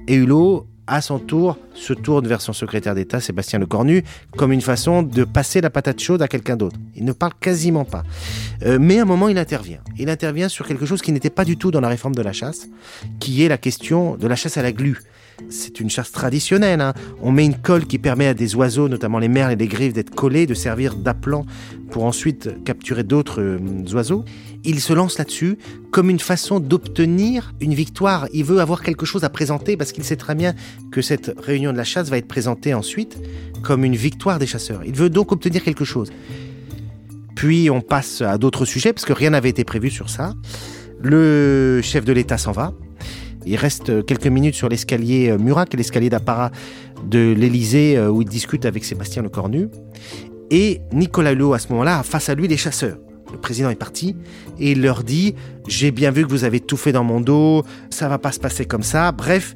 Hulot 0.08 0.67
à 0.88 1.01
son 1.01 1.20
tour, 1.20 1.58
se 1.74 1.94
tourne 1.94 2.27
vers 2.27 2.42
son 2.42 2.54
secrétaire 2.54 2.96
d'État, 2.96 3.20
Sébastien 3.20 3.60
Lecornu, 3.60 4.04
comme 4.38 4.51
une 4.51 4.62
façon 4.62 5.04
de 5.04 5.24
passer 5.24 5.62
la 5.62 5.70
patate 5.70 6.00
chaude 6.00 6.22
à 6.22 6.27
quelqu'un 6.27 6.56
d'autre. 6.56 6.77
Il 6.96 7.06
ne 7.06 7.12
parle 7.12 7.34
quasiment 7.39 7.86
pas. 7.86 8.04
Euh, 8.63 8.77
mais 8.80 9.00
à 9.00 9.01
un 9.04 9.06
moment, 9.06 9.30
il 9.30 9.38
intervient. 9.38 9.80
Il 9.98 10.10
intervient 10.10 10.50
sur 10.50 10.68
quelque 10.68 10.86
chose 10.86 11.01
qui 11.01 11.12
n'était 11.12 11.30
pas 11.30 11.46
du 11.46 11.58
tout 11.58 11.72
dans 11.72 11.82
la 11.82 11.88
réforme 11.88 12.15
de 12.15 12.22
la 12.22 12.34
chasse, 12.34 12.68
qui 13.20 13.44
est 13.44 13.50
la 13.50 13.58
question 13.58 14.15
de 14.15 14.27
la 14.27 14.36
chasse 14.36 14.58
à 14.58 14.62
la 14.62 14.72
glu. 14.72 15.00
C'est 15.50 15.80
une 15.80 15.89
chasse 15.89 16.12
traditionnelle. 16.12 16.82
Hein. 16.82 16.94
On 17.22 17.32
met 17.32 17.46
une 17.46 17.58
colle 17.58 17.86
qui 17.86 18.00
permet 18.00 18.27
à 18.27 18.34
des 18.34 18.56
oiseaux, 18.56 18.88
notamment 18.88 19.20
les 19.20 19.27
merles 19.27 19.51
et 19.54 19.56
les 19.56 19.68
grives, 19.68 19.94
d'être 19.94 20.13
collés, 20.13 20.46
de 20.46 20.54
servir 20.54 20.96
d'appelant 20.96 21.46
pour 21.92 22.06
ensuite 22.06 22.63
capturer 22.63 23.04
d'autres 23.04 23.42
euh, 23.42 23.94
oiseaux. 23.94 24.25
Il 24.63 24.80
se 24.80 24.94
lance 24.94 25.18
là-dessus 25.18 25.58
comme 25.92 26.10
une 26.10 26.20
façon 26.20 26.60
d'obtenir 26.60 27.54
une 27.62 27.74
victoire. 27.74 28.27
Il 28.34 28.46
veut 28.46 28.60
avoir 28.60 28.82
quelque 28.82 29.06
chose 29.06 29.24
à 29.24 29.30
présenter 29.30 29.77
parce 29.77 29.92
qu'il 29.92 30.04
sait 30.04 30.15
très 30.15 30.36
bien 30.36 30.54
que 30.92 31.01
cette 31.01 31.34
réunion 31.38 31.72
de 31.72 31.77
la 31.77 31.84
chasse 31.84 32.10
va 32.10 32.18
être 32.18 32.27
présentée 32.27 32.74
ensuite 32.74 33.18
comme 33.62 33.86
une 33.86 33.96
victoire 33.96 34.39
des 34.39 34.48
chasseurs. 34.48 34.82
Il 34.86 34.96
veut 34.96 35.10
donc 35.10 35.32
obtenir 35.32 35.63
quelque 35.63 35.86
chose. 35.86 36.12
Puis 37.36 37.70
on 37.70 37.82
passe 37.82 38.22
à 38.22 38.38
d'autres 38.38 38.65
sujets 38.65 38.94
parce 38.94 39.06
que 39.06 39.13
rien 39.13 39.32
n'avait 39.32 39.50
été 39.50 39.63
prévu 39.63 39.89
sur 39.92 40.10
ça. 40.10 40.34
Le 41.01 41.82
chef 41.84 42.06
de 42.06 42.13
l'État 42.13 42.38
s'en 42.38 42.51
va. 42.51 42.74
Il 43.46 43.56
reste 43.58 44.06
quelques 44.06 44.28
minutes 44.28 44.56
sur 44.56 44.70
l'escalier 44.70 45.30
euh, 45.30 45.38
Murat, 45.38 45.66
l'escalier 45.74 46.10
d'apparat 46.10 46.52
de 47.08 47.34
l'Élysée 47.38 47.98
euh, 47.98 48.10
où 48.10 48.22
il 48.22 48.28
discute 48.28 48.66
avec 48.66 48.84
Sébastien 48.84 49.22
Lecornu. 49.22 49.70
Et 50.52 50.82
Nicolas 50.92 51.34
Hulot, 51.34 51.54
à 51.54 51.60
ce 51.60 51.70
moment-là, 51.70 52.04
face 52.04 52.30
à 52.30 52.36
lui 52.36 52.48
les 52.48 52.58
chasseurs. 52.58 52.98
Le 53.32 53.40
président 53.40 53.70
est 53.70 53.75
parti 53.75 54.16
et 54.60 54.72
il 54.72 54.82
leur 54.82 55.04
dit 55.04 55.36
J'ai 55.68 55.92
bien 55.92 56.12
vu 56.12 56.24
que 56.25 56.30
vous 56.30 56.44
avez 56.44 56.60
tout 56.60 56.78
fait 56.78 56.92
dans 56.92 57.04
mon 57.04 57.20
dos, 57.20 57.64
ça 57.90 58.08
va 58.08 58.18
pas 58.18 58.32
se 58.32 58.40
passer 58.40 58.66
comme 58.66 58.84
ça. 58.84 59.12
Bref, 59.12 59.56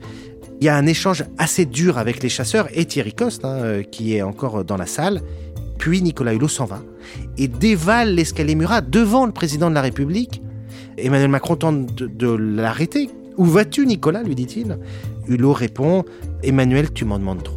il 0.59 0.65
y 0.65 0.69
a 0.69 0.75
un 0.75 0.85
échange 0.85 1.23
assez 1.37 1.65
dur 1.65 1.97
avec 1.97 2.21
les 2.21 2.29
chasseurs 2.29 2.67
et 2.73 2.85
Thierry 2.85 3.13
Coste, 3.13 3.45
hein, 3.45 3.59
euh, 3.61 3.83
qui 3.83 4.15
est 4.15 4.21
encore 4.21 4.65
dans 4.65 4.77
la 4.77 4.87
salle. 4.87 5.21
Puis 5.77 6.01
Nicolas 6.01 6.33
Hulot 6.33 6.49
s'en 6.49 6.65
va 6.65 6.81
et 7.37 7.47
dévale 7.47 8.13
l'escalier 8.13 8.55
Murat 8.55 8.81
devant 8.81 9.25
le 9.25 9.31
président 9.31 9.69
de 9.69 9.75
la 9.75 9.81
République. 9.81 10.41
Emmanuel 10.97 11.29
Macron 11.29 11.55
tente 11.55 11.95
de 11.95 12.27
l'arrêter. 12.27 13.09
Où 13.39 13.45
vas-tu, 13.45 13.85
Nicolas 13.85 14.21
lui 14.21 14.35
dit-il. 14.35 14.77
Hulot 15.29 15.53
répond 15.53 16.03
Emmanuel, 16.43 16.91
tu 16.91 17.05
m'en 17.05 17.17
demandes 17.17 17.41
trop. 17.41 17.55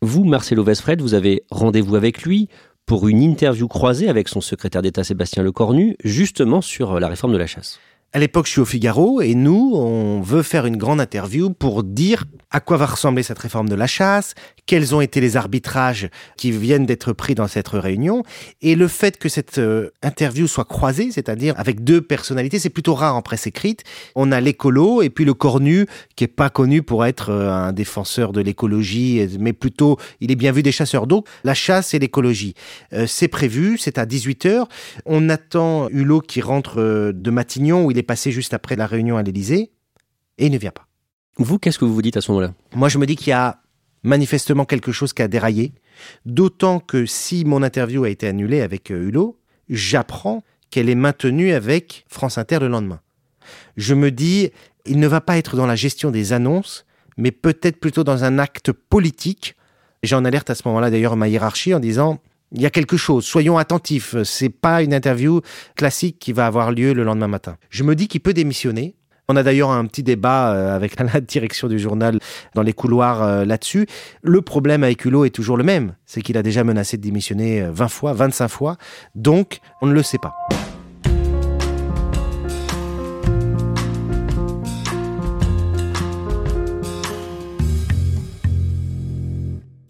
Vous, 0.00 0.24
Marcelo 0.24 0.64
Vesfred, 0.64 1.02
vous 1.02 1.12
avez 1.12 1.44
rendez-vous 1.50 1.94
avec 1.94 2.22
lui 2.22 2.48
pour 2.86 3.06
une 3.06 3.20
interview 3.20 3.68
croisée 3.68 4.08
avec 4.08 4.28
son 4.28 4.40
secrétaire 4.40 4.80
d'État 4.80 5.04
Sébastien 5.04 5.42
Lecornu, 5.42 5.96
justement 6.02 6.62
sur 6.62 6.98
la 6.98 7.06
réforme 7.06 7.34
de 7.34 7.38
la 7.38 7.46
chasse. 7.46 7.78
À 8.14 8.18
l'époque, 8.18 8.46
je 8.46 8.52
suis 8.52 8.60
au 8.62 8.64
Figaro 8.64 9.20
et 9.20 9.34
nous, 9.34 9.72
on 9.74 10.22
veut 10.22 10.42
faire 10.42 10.64
une 10.64 10.78
grande 10.78 10.98
interview 10.98 11.50
pour 11.50 11.84
dire 11.84 12.24
à 12.50 12.60
quoi 12.60 12.76
va 12.78 12.86
ressembler 12.86 13.22
cette 13.22 13.38
réforme 13.38 13.68
de 13.68 13.74
la 13.74 13.86
chasse, 13.86 14.34
quels 14.66 14.94
ont 14.94 15.00
été 15.00 15.20
les 15.20 15.36
arbitrages 15.36 16.08
qui 16.36 16.50
viennent 16.50 16.86
d'être 16.86 17.12
pris 17.12 17.34
dans 17.34 17.46
cette 17.46 17.68
réunion, 17.68 18.22
et 18.62 18.74
le 18.74 18.88
fait 18.88 19.18
que 19.18 19.28
cette 19.28 19.58
euh, 19.58 19.90
interview 20.02 20.46
soit 20.46 20.64
croisée, 20.64 21.10
c'est-à-dire 21.10 21.54
avec 21.58 21.84
deux 21.84 22.00
personnalités, 22.00 22.58
c'est 22.58 22.70
plutôt 22.70 22.94
rare 22.94 23.16
en 23.16 23.22
presse 23.22 23.46
écrite. 23.46 23.84
On 24.14 24.32
a 24.32 24.40
l'écolo 24.40 25.02
et 25.02 25.10
puis 25.10 25.24
le 25.24 25.34
cornu, 25.34 25.86
qui 26.16 26.24
est 26.24 26.28
pas 26.28 26.50
connu 26.50 26.82
pour 26.82 27.04
être 27.04 27.30
euh, 27.30 27.50
un 27.50 27.72
défenseur 27.72 28.32
de 28.32 28.40
l'écologie, 28.40 29.26
mais 29.38 29.52
plutôt 29.52 29.98
il 30.20 30.30
est 30.30 30.36
bien 30.36 30.52
vu 30.52 30.62
des 30.62 30.72
chasseurs. 30.72 31.06
Donc 31.06 31.26
la 31.44 31.54
chasse 31.54 31.92
et 31.92 31.98
l'écologie, 31.98 32.54
euh, 32.92 33.06
c'est 33.06 33.28
prévu, 33.28 33.76
c'est 33.78 33.98
à 33.98 34.06
18h. 34.06 34.66
On 35.04 35.28
attend 35.28 35.88
Hulot 35.90 36.20
qui 36.20 36.40
rentre 36.40 37.12
de 37.12 37.30
Matignon, 37.30 37.84
où 37.84 37.90
il 37.90 37.98
est 37.98 38.02
passé 38.02 38.32
juste 38.32 38.54
après 38.54 38.76
la 38.76 38.86
réunion 38.86 39.16
à 39.16 39.22
l'Élysée, 39.22 39.70
et 40.38 40.46
il 40.46 40.52
ne 40.52 40.58
vient 40.58 40.70
pas. 40.70 40.87
Vous, 41.38 41.58
qu'est-ce 41.58 41.78
que 41.78 41.84
vous 41.84 41.94
vous 41.94 42.02
dites 42.02 42.16
à 42.16 42.20
ce 42.20 42.32
moment-là? 42.32 42.52
Moi, 42.74 42.88
je 42.88 42.98
me 42.98 43.06
dis 43.06 43.14
qu'il 43.14 43.28
y 43.28 43.32
a 43.32 43.60
manifestement 44.02 44.64
quelque 44.64 44.90
chose 44.90 45.12
qui 45.12 45.22
a 45.22 45.28
déraillé. 45.28 45.72
D'autant 46.26 46.80
que 46.80 47.06
si 47.06 47.44
mon 47.44 47.62
interview 47.62 48.04
a 48.04 48.10
été 48.10 48.26
annulée 48.26 48.60
avec 48.60 48.90
euh, 48.90 49.08
Hulot, 49.08 49.38
j'apprends 49.68 50.42
qu'elle 50.70 50.88
est 50.88 50.96
maintenue 50.96 51.52
avec 51.52 52.04
France 52.08 52.38
Inter 52.38 52.58
le 52.60 52.68
lendemain. 52.68 53.00
Je 53.76 53.94
me 53.94 54.10
dis, 54.10 54.50
il 54.84 54.98
ne 54.98 55.06
va 55.06 55.20
pas 55.20 55.38
être 55.38 55.56
dans 55.56 55.66
la 55.66 55.76
gestion 55.76 56.10
des 56.10 56.32
annonces, 56.32 56.84
mais 57.16 57.30
peut-être 57.30 57.78
plutôt 57.78 58.04
dans 58.04 58.24
un 58.24 58.38
acte 58.38 58.72
politique. 58.72 59.54
J'en 60.02 60.24
alerte 60.24 60.50
à 60.50 60.54
ce 60.54 60.62
moment-là 60.66 60.90
d'ailleurs 60.90 61.16
ma 61.16 61.28
hiérarchie 61.28 61.72
en 61.72 61.80
disant, 61.80 62.20
il 62.52 62.62
y 62.62 62.66
a 62.66 62.70
quelque 62.70 62.96
chose, 62.96 63.24
soyons 63.24 63.58
attentifs, 63.58 64.16
c'est 64.22 64.48
pas 64.48 64.82
une 64.82 64.94
interview 64.94 65.40
classique 65.76 66.18
qui 66.18 66.32
va 66.32 66.46
avoir 66.46 66.72
lieu 66.72 66.94
le 66.94 67.04
lendemain 67.04 67.28
matin. 67.28 67.56
Je 67.68 67.84
me 67.84 67.94
dis 67.94 68.08
qu'il 68.08 68.20
peut 68.20 68.32
démissionner, 68.32 68.96
on 69.28 69.36
a 69.36 69.42
d'ailleurs 69.42 69.70
un 69.70 69.84
petit 69.84 70.02
débat 70.02 70.52
euh, 70.52 70.74
avec 70.74 70.98
la 71.12 71.20
direction 71.20 71.68
du 71.68 71.78
journal 71.78 72.18
dans 72.54 72.62
les 72.62 72.72
couloirs 72.72 73.22
euh, 73.22 73.44
là-dessus. 73.44 73.86
Le 74.22 74.40
problème 74.40 74.82
avec 74.82 75.04
Hulot 75.04 75.26
est 75.26 75.30
toujours 75.30 75.56
le 75.56 75.64
même, 75.64 75.94
c'est 76.06 76.22
qu'il 76.22 76.38
a 76.38 76.42
déjà 76.42 76.64
menacé 76.64 76.96
de 76.96 77.02
démissionner 77.02 77.62
20 77.68 77.84
euh, 77.84 77.88
fois, 77.88 78.12
25 78.14 78.48
fois, 78.48 78.76
donc 79.14 79.60
on 79.82 79.86
ne 79.86 79.92
le 79.92 80.02
sait 80.02 80.18
pas. 80.18 80.34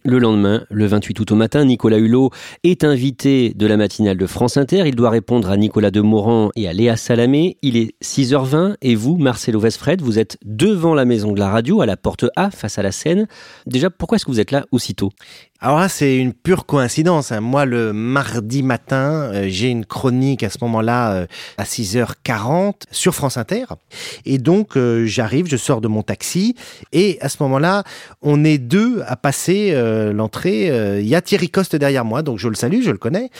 Le 0.08 0.18
lendemain, 0.18 0.64
le 0.70 0.86
28 0.86 1.20
août 1.20 1.32
au 1.32 1.34
matin, 1.34 1.66
Nicolas 1.66 1.98
Hulot 1.98 2.30
est 2.64 2.82
invité 2.82 3.52
de 3.54 3.66
la 3.66 3.76
matinale 3.76 4.16
de 4.16 4.26
France 4.26 4.56
Inter. 4.56 4.84
Il 4.86 4.96
doit 4.96 5.10
répondre 5.10 5.50
à 5.50 5.58
Nicolas 5.58 5.90
Demorand 5.90 6.48
et 6.56 6.66
à 6.66 6.72
Léa 6.72 6.96
Salamé. 6.96 7.58
Il 7.60 7.76
est 7.76 7.92
6h20 8.02 8.76
et 8.80 8.94
vous, 8.94 9.18
Marcelo 9.18 9.60
Vesfred, 9.60 10.00
vous 10.00 10.18
êtes 10.18 10.38
devant 10.46 10.94
la 10.94 11.04
maison 11.04 11.32
de 11.32 11.38
la 11.38 11.50
radio, 11.50 11.82
à 11.82 11.86
la 11.86 11.98
porte 11.98 12.24
A, 12.36 12.50
face 12.50 12.78
à 12.78 12.82
la 12.82 12.90
scène. 12.90 13.26
Déjà, 13.66 13.90
pourquoi 13.90 14.16
est-ce 14.16 14.24
que 14.24 14.30
vous 14.30 14.40
êtes 14.40 14.50
là 14.50 14.64
aussitôt? 14.72 15.10
Alors 15.60 15.80
là, 15.80 15.88
c'est 15.88 16.16
une 16.16 16.34
pure 16.34 16.66
coïncidence. 16.66 17.32
Hein. 17.32 17.40
Moi, 17.40 17.64
le 17.64 17.92
mardi 17.92 18.62
matin, 18.62 19.32
euh, 19.34 19.46
j'ai 19.48 19.70
une 19.70 19.84
chronique 19.84 20.44
à 20.44 20.50
ce 20.50 20.58
moment-là 20.60 21.12
euh, 21.14 21.26
à 21.56 21.64
6h40 21.64 22.82
sur 22.92 23.12
France 23.12 23.36
Inter. 23.38 23.64
Et 24.24 24.38
donc, 24.38 24.76
euh, 24.76 25.04
j'arrive, 25.06 25.48
je 25.48 25.56
sors 25.56 25.80
de 25.80 25.88
mon 25.88 26.04
taxi. 26.04 26.54
Et 26.92 27.18
à 27.22 27.28
ce 27.28 27.42
moment-là, 27.42 27.82
on 28.22 28.44
est 28.44 28.58
deux 28.58 29.02
à 29.04 29.16
passer 29.16 29.74
l'entrée. 30.12 30.66
Il 31.00 31.08
y 31.08 31.16
a 31.16 31.22
Thierry 31.22 31.50
Coste 31.50 31.74
derrière 31.74 32.04
moi, 32.04 32.22
donc 32.22 32.38
je 32.38 32.48
le 32.48 32.54
salue, 32.54 32.82
je 32.82 32.90
le 32.90 32.98
connais. 32.98 33.30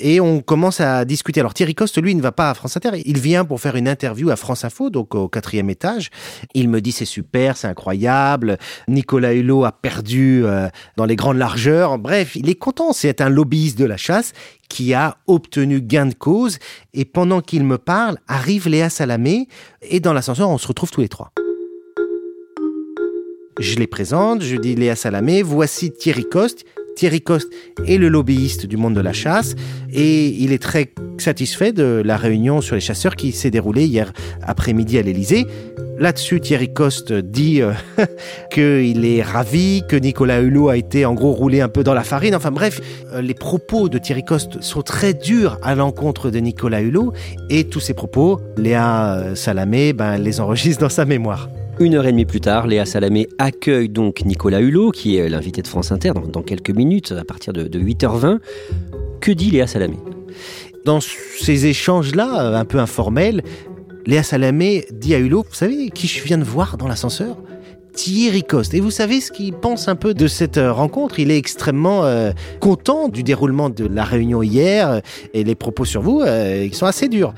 Et 0.00 0.20
on 0.20 0.40
commence 0.40 0.80
à 0.80 1.04
discuter. 1.04 1.40
Alors 1.40 1.54
Thierry 1.54 1.76
Coste, 1.76 2.02
lui, 2.02 2.14
ne 2.14 2.22
va 2.22 2.32
pas 2.32 2.50
à 2.50 2.54
France 2.54 2.76
Inter. 2.76 2.90
Il 3.04 3.18
vient 3.18 3.44
pour 3.44 3.60
faire 3.60 3.76
une 3.76 3.88
interview 3.88 4.30
à 4.30 4.36
France 4.36 4.64
Info, 4.64 4.90
donc 4.90 5.14
au 5.14 5.28
quatrième 5.28 5.70
étage. 5.70 6.10
Il 6.54 6.68
me 6.68 6.80
dit, 6.80 6.92
c'est 6.92 7.04
super, 7.04 7.56
c'est 7.56 7.68
incroyable. 7.68 8.58
Nicolas 8.88 9.32
Hulot 9.32 9.64
a 9.64 9.72
perdu 9.72 10.44
dans 10.96 11.04
les 11.04 11.16
grandes 11.16 11.38
largeurs 11.38 11.67
Bref, 11.98 12.34
il 12.36 12.48
est 12.48 12.54
content. 12.54 12.92
C'est 12.92 13.20
un 13.20 13.28
lobbyiste 13.28 13.78
de 13.78 13.84
la 13.84 13.96
chasse 13.96 14.32
qui 14.68 14.94
a 14.94 15.18
obtenu 15.26 15.80
gain 15.80 16.06
de 16.06 16.14
cause. 16.14 16.58
Et 16.94 17.04
pendant 17.04 17.40
qu'il 17.40 17.64
me 17.64 17.78
parle, 17.78 18.18
arrive 18.26 18.68
Léa 18.68 18.90
Salamé. 18.90 19.48
Et 19.82 20.00
dans 20.00 20.12
l'ascenseur, 20.12 20.48
on 20.48 20.58
se 20.58 20.66
retrouve 20.66 20.90
tous 20.90 21.00
les 21.00 21.08
trois. 21.08 21.32
Je 23.58 23.76
les 23.76 23.86
présente, 23.86 24.42
je 24.42 24.56
dis 24.56 24.76
Léa 24.76 24.94
Salamé, 24.94 25.42
voici 25.42 25.92
Thierry 25.92 26.24
Coste. 26.24 26.64
Thierry 26.98 27.20
Coste 27.20 27.48
est 27.86 27.96
le 27.96 28.08
lobbyiste 28.08 28.66
du 28.66 28.76
monde 28.76 28.94
de 28.94 29.00
la 29.00 29.12
chasse 29.12 29.54
et 29.92 30.26
il 30.26 30.52
est 30.52 30.60
très 30.60 30.92
satisfait 31.18 31.70
de 31.70 32.02
la 32.04 32.16
réunion 32.16 32.60
sur 32.60 32.74
les 32.74 32.80
chasseurs 32.80 33.14
qui 33.14 33.30
s'est 33.30 33.52
déroulée 33.52 33.84
hier 33.84 34.12
après-midi 34.42 34.98
à 34.98 35.02
l'Élysée. 35.02 35.46
Là-dessus, 36.00 36.40
Thierry 36.40 36.72
Coste 36.72 37.12
dit 37.12 37.62
euh, 37.62 37.72
qu'il 38.50 39.04
est 39.04 39.22
ravi, 39.22 39.84
que 39.88 39.94
Nicolas 39.94 40.40
Hulot 40.40 40.70
a 40.70 40.76
été 40.76 41.06
en 41.06 41.14
gros 41.14 41.30
roulé 41.30 41.60
un 41.60 41.68
peu 41.68 41.84
dans 41.84 41.94
la 41.94 42.02
farine. 42.02 42.34
Enfin 42.34 42.50
bref, 42.50 42.80
euh, 43.12 43.20
les 43.20 43.34
propos 43.34 43.88
de 43.88 43.98
Thierry 43.98 44.24
Coste 44.24 44.60
sont 44.60 44.82
très 44.82 45.14
durs 45.14 45.56
à 45.62 45.76
l'encontre 45.76 46.30
de 46.30 46.40
Nicolas 46.40 46.80
Hulot 46.80 47.12
et 47.48 47.62
tous 47.62 47.80
ces 47.80 47.94
propos, 47.94 48.40
Léa 48.56 49.14
euh, 49.14 49.34
Salamé 49.36 49.92
ben, 49.92 50.18
les 50.18 50.40
enregistre 50.40 50.80
dans 50.80 50.88
sa 50.88 51.04
mémoire. 51.04 51.48
Une 51.80 51.94
heure 51.94 52.06
et 52.06 52.10
demie 52.10 52.24
plus 52.24 52.40
tard, 52.40 52.66
Léa 52.66 52.84
Salamé 52.84 53.28
accueille 53.38 53.88
donc 53.88 54.24
Nicolas 54.24 54.60
Hulot, 54.60 54.90
qui 54.90 55.16
est 55.16 55.28
l'invité 55.28 55.62
de 55.62 55.68
France 55.68 55.92
Inter 55.92 56.12
dans, 56.32 56.42
quelques 56.42 56.70
minutes, 56.70 57.12
à 57.12 57.24
partir 57.24 57.52
de, 57.52 57.68
de 57.68 57.78
8h20. 57.78 58.40
Que 59.20 59.30
dit 59.30 59.52
Léa 59.52 59.68
Salamé? 59.68 59.96
Dans 60.84 60.98
ces 61.00 61.66
échanges-là, 61.66 62.58
un 62.58 62.64
peu 62.64 62.78
informels, 62.78 63.44
Léa 64.06 64.24
Salamé 64.24 64.86
dit 64.90 65.14
à 65.14 65.18
Hulot, 65.18 65.44
vous 65.48 65.54
savez 65.54 65.90
qui 65.90 66.08
je 66.08 66.20
viens 66.24 66.38
de 66.38 66.44
voir 66.44 66.78
dans 66.78 66.88
l'ascenseur? 66.88 67.36
Thierry 67.92 68.42
Coste. 68.42 68.74
Et 68.74 68.80
vous 68.80 68.90
savez 68.90 69.20
ce 69.20 69.30
qu'il 69.30 69.52
pense 69.52 69.88
un 69.88 69.96
peu 69.96 70.14
de 70.14 70.26
cette 70.26 70.58
euh, 70.58 70.72
rencontre? 70.72 71.18
Il 71.20 71.30
est 71.30 71.38
extrêmement 71.38 72.04
euh, 72.04 72.30
content 72.60 73.08
du 73.08 73.22
déroulement 73.22 73.70
de 73.70 73.86
la 73.86 74.04
réunion 74.04 74.42
hier 74.42 75.00
et 75.34 75.44
les 75.44 75.54
propos 75.54 75.84
sur 75.84 76.00
vous, 76.00 76.22
euh, 76.22 76.64
ils 76.64 76.74
sont 76.74 76.86
assez 76.86 77.08
durs. 77.08 77.34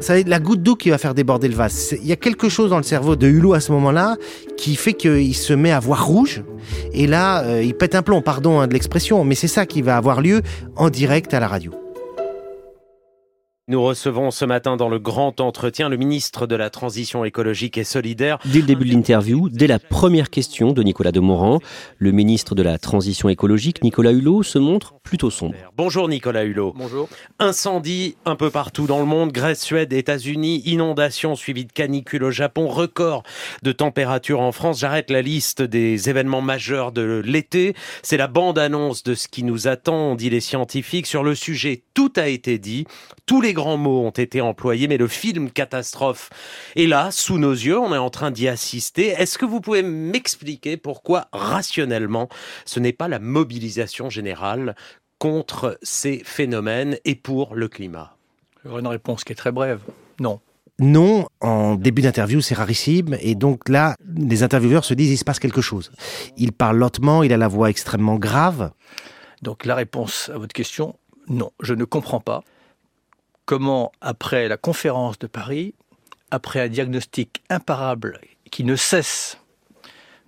Ça 0.00 0.14
la 0.26 0.38
goutte 0.40 0.62
d'eau 0.62 0.76
qui 0.76 0.90
va 0.90 0.98
faire 0.98 1.14
déborder 1.14 1.48
le 1.48 1.54
vase. 1.54 1.94
Il 2.00 2.06
y 2.06 2.12
a 2.12 2.16
quelque 2.16 2.48
chose 2.48 2.70
dans 2.70 2.76
le 2.76 2.82
cerveau 2.82 3.16
de 3.16 3.26
Hulot 3.26 3.54
à 3.54 3.60
ce 3.60 3.72
moment-là 3.72 4.16
qui 4.56 4.76
fait 4.76 4.92
qu'il 4.92 5.34
se 5.34 5.52
met 5.52 5.72
à 5.72 5.80
voir 5.80 6.06
rouge. 6.06 6.42
Et 6.92 7.06
là, 7.06 7.42
euh, 7.44 7.62
il 7.62 7.74
pète 7.74 7.94
un 7.94 8.02
plomb, 8.02 8.20
pardon 8.20 8.60
hein, 8.60 8.66
de 8.66 8.72
l'expression, 8.72 9.24
mais 9.24 9.34
c'est 9.34 9.48
ça 9.48 9.66
qui 9.66 9.82
va 9.82 9.96
avoir 9.96 10.20
lieu 10.20 10.42
en 10.76 10.90
direct 10.90 11.32
à 11.34 11.40
la 11.40 11.48
radio. 11.48 11.72
Nous 13.68 13.82
recevons 13.82 14.30
ce 14.30 14.44
matin 14.44 14.76
dans 14.76 14.88
le 14.88 15.00
grand 15.00 15.40
entretien 15.40 15.88
le 15.88 15.96
ministre 15.96 16.46
de 16.46 16.54
la 16.54 16.70
Transition 16.70 17.24
écologique 17.24 17.78
et 17.78 17.82
solidaire. 17.82 18.38
Dès 18.44 18.60
le 18.60 18.64
début 18.64 18.84
de 18.84 18.92
l'interview, 18.92 19.48
dès 19.48 19.66
la 19.66 19.80
première 19.80 20.30
question 20.30 20.70
de 20.70 20.84
Nicolas 20.84 21.10
Demorand, 21.10 21.58
le 21.98 22.12
ministre 22.12 22.54
de 22.54 22.62
la 22.62 22.78
Transition 22.78 23.28
écologique, 23.28 23.82
Nicolas 23.82 24.12
Hulot, 24.12 24.44
se 24.44 24.60
montre 24.60 24.94
plutôt 25.02 25.30
sombre. 25.30 25.56
Bonjour 25.76 26.08
Nicolas 26.08 26.44
Hulot. 26.44 26.74
Bonjour. 26.76 27.08
Incendie 27.40 28.14
un 28.24 28.36
peu 28.36 28.50
partout 28.50 28.86
dans 28.86 29.00
le 29.00 29.04
monde, 29.04 29.32
Grèce, 29.32 29.62
Suède, 29.62 29.92
États-Unis, 29.92 30.62
inondations 30.64 31.34
suivies 31.34 31.64
de 31.64 31.72
canicules 31.72 32.22
au 32.22 32.30
Japon, 32.30 32.68
record 32.68 33.24
de 33.64 33.72
température 33.72 34.38
en 34.38 34.52
France. 34.52 34.78
J'arrête 34.78 35.10
la 35.10 35.22
liste 35.22 35.60
des 35.60 36.08
événements 36.08 36.40
majeurs 36.40 36.92
de 36.92 37.20
l'été. 37.26 37.74
C'est 38.04 38.16
la 38.16 38.28
bande-annonce 38.28 39.02
de 39.02 39.16
ce 39.16 39.26
qui 39.26 39.42
nous 39.42 39.66
attend, 39.66 40.14
dit 40.14 40.30
les 40.30 40.38
scientifiques. 40.38 41.08
Sur 41.08 41.24
le 41.24 41.34
sujet, 41.34 41.82
tout 41.94 42.12
a 42.14 42.28
été 42.28 42.58
dit. 42.58 42.86
Tous 43.26 43.40
les 43.40 43.55
grands 43.56 43.76
mots 43.76 44.06
ont 44.06 44.10
été 44.10 44.40
employés, 44.40 44.86
mais 44.86 44.98
le 44.98 45.08
film 45.08 45.50
catastrophe 45.50 46.30
est 46.76 46.86
là, 46.86 47.10
sous 47.10 47.38
nos 47.38 47.52
yeux, 47.52 47.76
on 47.76 47.92
est 47.92 47.98
en 47.98 48.10
train 48.10 48.30
d'y 48.30 48.46
assister. 48.46 49.08
Est-ce 49.08 49.38
que 49.38 49.44
vous 49.44 49.60
pouvez 49.60 49.82
m'expliquer 49.82 50.76
pourquoi, 50.76 51.26
rationnellement, 51.32 52.28
ce 52.64 52.78
n'est 52.78 52.92
pas 52.92 53.08
la 53.08 53.18
mobilisation 53.18 54.10
générale 54.10 54.76
contre 55.18 55.78
ces 55.82 56.22
phénomènes 56.24 56.98
et 57.04 57.16
pour 57.16 57.56
le 57.56 57.66
climat? 57.66 58.16
Une 58.64 58.86
réponse 58.86 59.24
qui 59.24 59.32
est 59.32 59.36
très 59.36 59.52
brève. 59.52 59.80
Non. 60.20 60.38
Non, 60.78 61.26
en 61.40 61.74
début 61.74 62.02
d'interview, 62.02 62.42
c'est 62.42 62.54
rarissime. 62.54 63.16
Et 63.20 63.34
donc 63.34 63.68
là, 63.68 63.96
les 64.14 64.42
intervieweurs 64.42 64.84
se 64.84 64.92
disent, 64.92 65.10
il 65.10 65.16
se 65.16 65.24
passe 65.24 65.38
quelque 65.38 65.62
chose. 65.62 65.90
Il 66.36 66.52
parle 66.52 66.76
lentement, 66.76 67.22
il 67.22 67.32
a 67.32 67.38
la 67.38 67.48
voix 67.48 67.70
extrêmement 67.70 68.16
grave. 68.16 68.70
Donc 69.40 69.64
la 69.64 69.74
réponse 69.74 70.30
à 70.34 70.38
votre 70.38 70.52
question, 70.52 70.96
non, 71.28 71.50
je 71.60 71.72
ne 71.74 71.84
comprends 71.84 72.20
pas 72.20 72.44
comment, 73.46 73.92
après 74.00 74.48
la 74.48 74.56
conférence 74.58 75.18
de 75.18 75.26
Paris, 75.26 75.74
après 76.30 76.60
un 76.60 76.68
diagnostic 76.68 77.42
imparable 77.48 78.20
qui 78.50 78.64
ne 78.64 78.76
cesse 78.76 79.38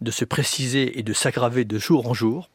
de 0.01 0.11
se 0.11 0.25
préciser 0.25 0.99
et 0.99 1.03
de 1.03 1.13
s'aggraver 1.13 1.65
de 1.65 1.79
jour 1.79 2.09
en 2.09 2.15
jour, 2.15 2.49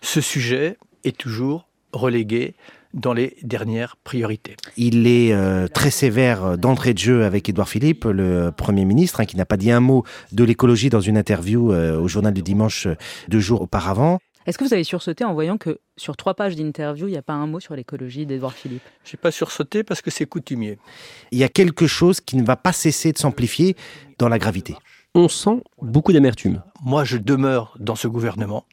ce 0.00 0.20
sujet 0.20 0.78
est 1.04 1.16
toujours 1.16 1.68
relégué 1.92 2.54
dans 2.94 3.12
les 3.12 3.36
dernières 3.42 3.96
priorités. 3.96 4.56
Il 4.76 5.06
est 5.06 5.32
euh, 5.32 5.68
très 5.68 5.90
sévère 5.90 6.58
d'entrée 6.58 6.92
de 6.92 6.98
jeu 6.98 7.24
avec 7.24 7.48
Édouard 7.48 7.68
Philippe, 7.68 8.04
le 8.04 8.50
Premier 8.50 8.84
ministre, 8.84 9.20
hein, 9.20 9.26
qui 9.26 9.36
n'a 9.36 9.44
pas 9.44 9.56
dit 9.56 9.70
un 9.70 9.80
mot 9.80 10.04
de 10.32 10.42
l'écologie 10.42 10.90
dans 10.90 11.00
une 11.00 11.16
interview 11.16 11.72
euh, 11.72 11.98
au 11.98 12.08
journal 12.08 12.32
du 12.32 12.42
dimanche 12.42 12.86
euh, 12.86 12.96
deux 13.28 13.38
jours 13.38 13.62
auparavant. 13.62 14.18
Est-ce 14.46 14.56
que 14.56 14.64
vous 14.64 14.72
avez 14.72 14.84
sursauté 14.84 15.24
en 15.24 15.34
voyant 15.34 15.58
que 15.58 15.80
sur 15.96 16.16
trois 16.16 16.34
pages 16.34 16.56
d'interview, 16.56 17.08
il 17.08 17.10
n'y 17.10 17.18
a 17.18 17.22
pas 17.22 17.34
un 17.34 17.46
mot 17.46 17.60
sur 17.60 17.76
l'écologie 17.76 18.24
d'Edouard 18.24 18.54
Philippe? 18.54 18.82
Je 19.04 19.14
n'ai 19.14 19.20
pas 19.20 19.30
sursauté 19.30 19.84
parce 19.84 20.00
que 20.00 20.10
c'est 20.10 20.26
coutumier. 20.26 20.78
Il 21.30 21.38
y 21.38 21.44
a 21.44 21.48
quelque 21.48 21.86
chose 21.86 22.20
qui 22.20 22.36
ne 22.36 22.44
va 22.44 22.56
pas 22.56 22.72
cesser 22.72 23.12
de 23.12 23.18
s'amplifier 23.18 23.76
dans 24.18 24.28
la 24.28 24.38
gravité. 24.38 24.74
On 25.14 25.28
sent 25.28 25.62
beaucoup 25.82 26.12
d'amertume. 26.12 26.62
Moi, 26.82 27.04
je 27.04 27.18
demeure 27.18 27.76
dans 27.78 27.96
ce 27.96 28.08
gouvernement 28.08 28.64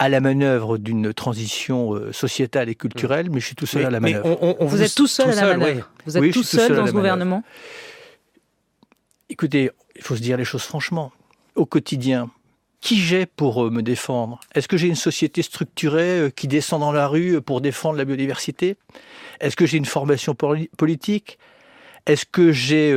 à 0.00 0.08
la 0.08 0.20
manœuvre 0.20 0.78
d'une 0.78 1.12
transition 1.12 1.94
euh, 1.94 2.10
sociétale 2.10 2.70
et 2.70 2.74
culturelle, 2.74 3.28
mais 3.30 3.38
je 3.38 3.46
suis 3.46 3.54
tout 3.54 3.66
seul 3.66 3.84
à 3.84 3.90
la 3.90 4.00
manœuvre. 4.00 4.56
vous, 4.60 4.82
êtes 4.82 4.94
tout 4.94 5.06
seul 5.06 5.30
à 5.30 5.34
la 5.34 5.56
manœuvre 5.58 5.90
Vous 6.06 6.16
êtes 6.16 6.32
tout, 6.32 6.42
seul 6.42 6.74
dans 6.74 6.86
ce 6.86 6.92
gouvernement? 6.92 7.44
Écoutez, 9.28 9.70
il 9.94 10.02
faut 10.02 10.16
se 10.16 10.22
dire 10.22 10.38
les 10.38 10.44
choses 10.44 10.62
franchement. 10.62 11.12
Au 11.54 11.66
quotidien, 11.66 12.30
qui 12.80 13.00
j'ai 13.00 13.26
pour 13.26 13.66
euh, 13.66 13.70
me 13.70 13.82
défendre? 13.82 14.40
Est-ce 14.54 14.68
que 14.68 14.76
j'ai 14.76 14.88
une 14.88 14.94
société 14.94 15.42
structurée 15.42 16.20
euh, 16.20 16.30
qui 16.30 16.48
descend 16.48 16.80
dans 16.80 16.92
la 16.92 17.06
rue 17.06 17.36
euh, 17.36 17.40
pour 17.40 17.60
défendre 17.60 17.96
la 17.96 18.04
biodiversité? 18.04 18.76
Est-ce 19.40 19.56
que 19.56 19.66
j'ai 19.66 19.76
une 19.76 19.86
formation 19.86 20.34
politique? 20.34 21.38
Est-ce 22.06 22.26
que 22.26 22.52
j'ai 22.52 22.94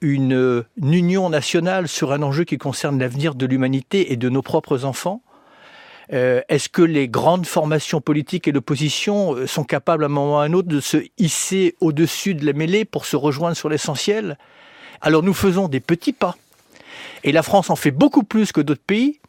une, 0.00 0.64
union 0.80 1.28
nationale 1.28 1.86
sur 1.86 2.12
un 2.12 2.22
enjeu 2.22 2.44
qui 2.44 2.56
concerne 2.56 2.98
l'avenir 2.98 3.34
de 3.34 3.44
l'humanité 3.44 4.12
et 4.12 4.16
de 4.16 4.28
nos 4.30 4.40
propres 4.40 4.86
enfants? 4.86 5.22
Est-ce 6.08 6.70
que 6.70 6.80
les 6.80 7.08
grandes 7.08 7.46
formations 7.46 8.00
politiques 8.00 8.48
et 8.48 8.52
l'opposition 8.52 9.46
sont 9.46 9.64
capables 9.64 10.04
à 10.04 10.06
un 10.06 10.08
moment 10.08 10.36
ou 10.36 10.38
à 10.38 10.44
un 10.44 10.52
autre 10.54 10.68
de 10.68 10.80
se 10.80 10.98
hisser 11.18 11.76
au-dessus 11.80 12.34
de 12.34 12.46
la 12.46 12.54
mêlée 12.54 12.86
pour 12.86 13.04
se 13.04 13.16
rejoindre 13.16 13.56
sur 13.56 13.68
l'essentiel? 13.68 14.38
Alors 15.02 15.22
nous 15.22 15.34
faisons 15.34 15.68
des 15.68 15.80
petits 15.80 16.14
pas 16.14 16.36
et 17.24 17.32
la 17.32 17.42
France 17.42 17.70
en 17.70 17.76
fait 17.76 17.90
beaucoup 17.90 18.22
plus 18.22 18.52
que 18.52 18.60
d'autres 18.60 18.84
pays. 18.86 19.20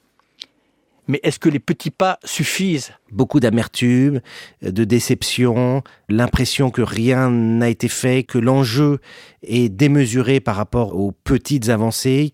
Mais 1.09 1.21
est-ce 1.23 1.39
que 1.39 1.47
les 1.47 1.59
petits 1.59 1.89
pas 1.89 2.19
suffisent? 2.25 2.91
Beaucoup 3.11 3.39
d'amertume, 3.39 4.19
de 4.61 4.83
déception, 4.83 5.81
l'impression 6.09 6.69
que 6.69 6.81
rien 6.81 7.29
n'a 7.29 7.69
été 7.69 7.87
fait, 7.87 8.23
que 8.23 8.37
l'enjeu 8.37 8.99
est 9.41 9.69
démesuré 9.69 10.41
par 10.41 10.57
rapport 10.57 10.95
aux 10.97 11.13
petites 11.13 11.69
avancées, 11.69 12.33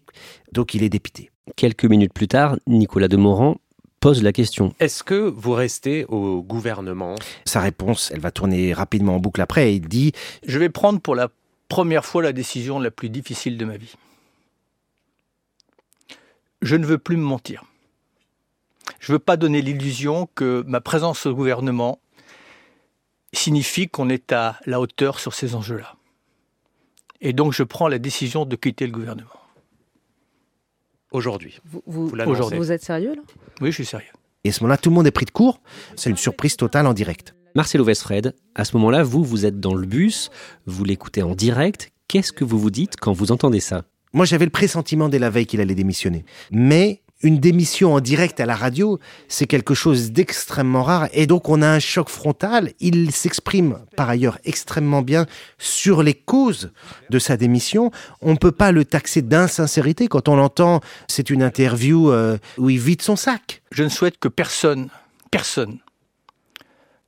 donc 0.54 0.74
il 0.74 0.82
est 0.82 0.90
dépité. 0.90 1.30
Quelques 1.56 1.86
minutes 1.86 2.14
plus 2.14 2.28
tard, 2.28 2.58
Nicolas 2.66 3.08
Demorand 3.08 3.58
pose 4.00 4.24
la 4.24 4.34
question. 4.34 4.74
Est-ce 4.80 5.04
que 5.04 5.16
vous 5.16 5.54
restez 5.54 6.06
au 6.06 6.42
gouvernement? 6.42 7.16
Sa 7.46 7.62
réponse, 7.62 8.12
elle 8.14 8.20
va 8.20 8.32
tourner 8.32 8.74
rapidement 8.74 9.16
en 9.16 9.20
boucle 9.20 9.40
après. 9.40 9.76
Il 9.76 9.88
dit⁇ 9.88 10.10
Je 10.46 10.58
vais 10.58 10.70
prendre 10.70 11.00
pour 11.00 11.16
la 11.16 11.30
première 11.70 12.06
fois 12.06 12.22
la 12.22 12.34
décision 12.34 12.80
la 12.80 12.92
plus 12.92 13.10
difficile 13.10 13.58
de 13.58 13.66
ma 13.66 13.78
vie. 13.78 13.94
Je 16.64 16.76
ne 16.78 16.86
veux 16.86 16.98
plus 16.98 17.18
me 17.18 17.24
mentir. 17.24 17.66
Je 19.00 19.12
ne 19.12 19.16
veux 19.16 19.20
pas 19.20 19.38
donner 19.38 19.62
l'illusion 19.62 20.30
que 20.34 20.64
ma 20.66 20.82
présence 20.82 21.26
au 21.26 21.36
gouvernement 21.36 22.00
signifie 23.34 23.90
qu'on 23.90 24.10
est 24.10 24.32
à 24.32 24.60
la 24.66 24.80
hauteur 24.80 25.20
sur 25.20 25.34
ces 25.34 25.56
enjeux-là. 25.56 25.96
Et 27.20 27.34
donc 27.34 27.54
je 27.54 27.64
prends 27.64 27.88
la 27.88 28.00
décision 28.00 28.46
de 28.46 28.56
quitter 28.56 28.86
le 28.86 28.94
gouvernement. 28.94 29.30
Aujourd'hui. 31.12 31.60
Vous, 31.66 31.84
vous, 31.86 32.72
êtes 32.72 32.84
sérieux 32.84 33.16
là? 33.16 33.22
Oui, 33.62 33.70
je 33.70 33.76
suis 33.76 33.86
sérieux. 33.86 34.12
Et 34.44 34.50
à 34.50 34.52
ce 34.52 34.64
moment-là, 34.64 34.78
tout 34.78 34.90
le 34.90 34.96
monde 34.96 35.06
est 35.06 35.12
pris 35.12 35.26
de 35.26 35.32
court. 35.32 35.62
C'est 35.96 36.10
une 36.10 36.18
surprise 36.18 36.58
totale 36.58 36.88
en 36.88 36.94
direct. 36.94 37.36
Marcelo 37.56 37.86
Westfred, 37.86 38.36
à 38.56 38.66
ce 38.66 38.76
moment-là, 38.78 39.04
vous, 39.04 39.24
vous 39.24 39.46
êtes 39.46 39.60
dans 39.60 39.76
le 39.76 39.86
bus, 39.86 40.32
vous 40.66 40.84
l'écoutez 40.84 41.22
en 41.22 41.36
direct. 41.36 41.92
Qu'est-ce 42.08 42.34
que 42.34 42.44
vous 42.44 42.58
vous 42.58 42.72
dites 42.72 42.96
quand 43.00 43.14
vous 43.14 43.32
entendez 43.32 43.60
ça? 43.60 43.84
Moi, 44.14 44.26
j'avais 44.26 44.46
le 44.46 44.52
pressentiment 44.52 45.10
dès 45.10 45.20
la 45.20 45.30
veille 45.30 45.48
qu'il 45.48 45.60
allait 45.60 45.76
démissionner. 45.76 46.24
Mais 46.52 47.02
une 47.24 47.40
démission 47.40 47.94
en 47.94 48.02
direct 48.02 48.40
à 48.40 48.46
la 48.46 48.56
radio, 48.56 49.00
c'est 49.28 49.48
quelque 49.48 49.74
chose 49.74 50.12
d'extrêmement 50.12 50.84
rare. 50.84 51.08
Et 51.14 51.26
donc, 51.26 51.50
on 51.50 51.62
a 51.62 51.68
un 51.68 51.80
choc 51.80 52.10
frontal. 52.10 52.74
Il 52.80 53.12
s'exprime 53.12 53.80
par 53.96 54.10
ailleurs 54.10 54.38
extrêmement 54.44 55.02
bien 55.02 55.26
sur 55.58 56.04
les 56.04 56.14
causes 56.14 56.72
de 57.10 57.20
sa 57.20 57.38
démission. 57.38 57.92
On 58.22 58.34
ne 58.34 58.38
peut 58.38 58.52
pas 58.52 58.72
le 58.72 58.86
taxer 58.86 59.22
d'insincérité 59.22 60.08
quand 60.08 60.28
on 60.28 60.36
l'entend. 60.36 60.82
C'est 61.08 61.30
une 61.30 61.42
interview 61.42 62.12
euh, 62.12 62.38
où 62.58 62.70
il 62.70 62.80
vide 62.80 63.02
son 63.02 63.16
sac. 63.16 63.64
Je 63.72 63.84
ne 63.84 63.90
souhaite 63.90 64.20
que 64.20 64.28
personne, 64.28 64.90
personne, 65.32 65.80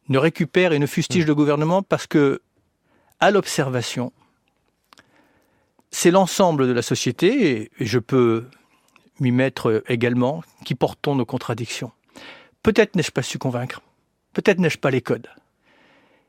ne 0.07 0.17
récupère 0.17 0.71
et 0.71 0.79
ne 0.79 0.87
fustige 0.87 1.25
le 1.25 1.35
gouvernement 1.35 1.83
parce 1.83 2.07
que, 2.07 2.41
à 3.19 3.31
l'observation, 3.31 4.13
c'est 5.95 6.11
l'ensemble 6.11 6.67
de 6.67 6.73
la 6.73 6.81
société, 6.81 7.71
et 7.79 7.85
je 7.85 7.99
peux 7.99 8.47
m'y 9.21 9.31
mettre 9.31 9.81
également, 9.87 10.43
qui 10.65 10.75
portons 10.75 11.15
nos 11.15 11.25
contradictions. 11.25 11.89
Peut-être 12.63 12.97
n'ai-je 12.97 13.11
pas 13.11 13.21
su 13.21 13.37
convaincre, 13.37 13.81
peut-être 14.33 14.59
n'ai-je 14.59 14.77
pas 14.77 14.91
les 14.91 14.99
codes, 14.99 15.29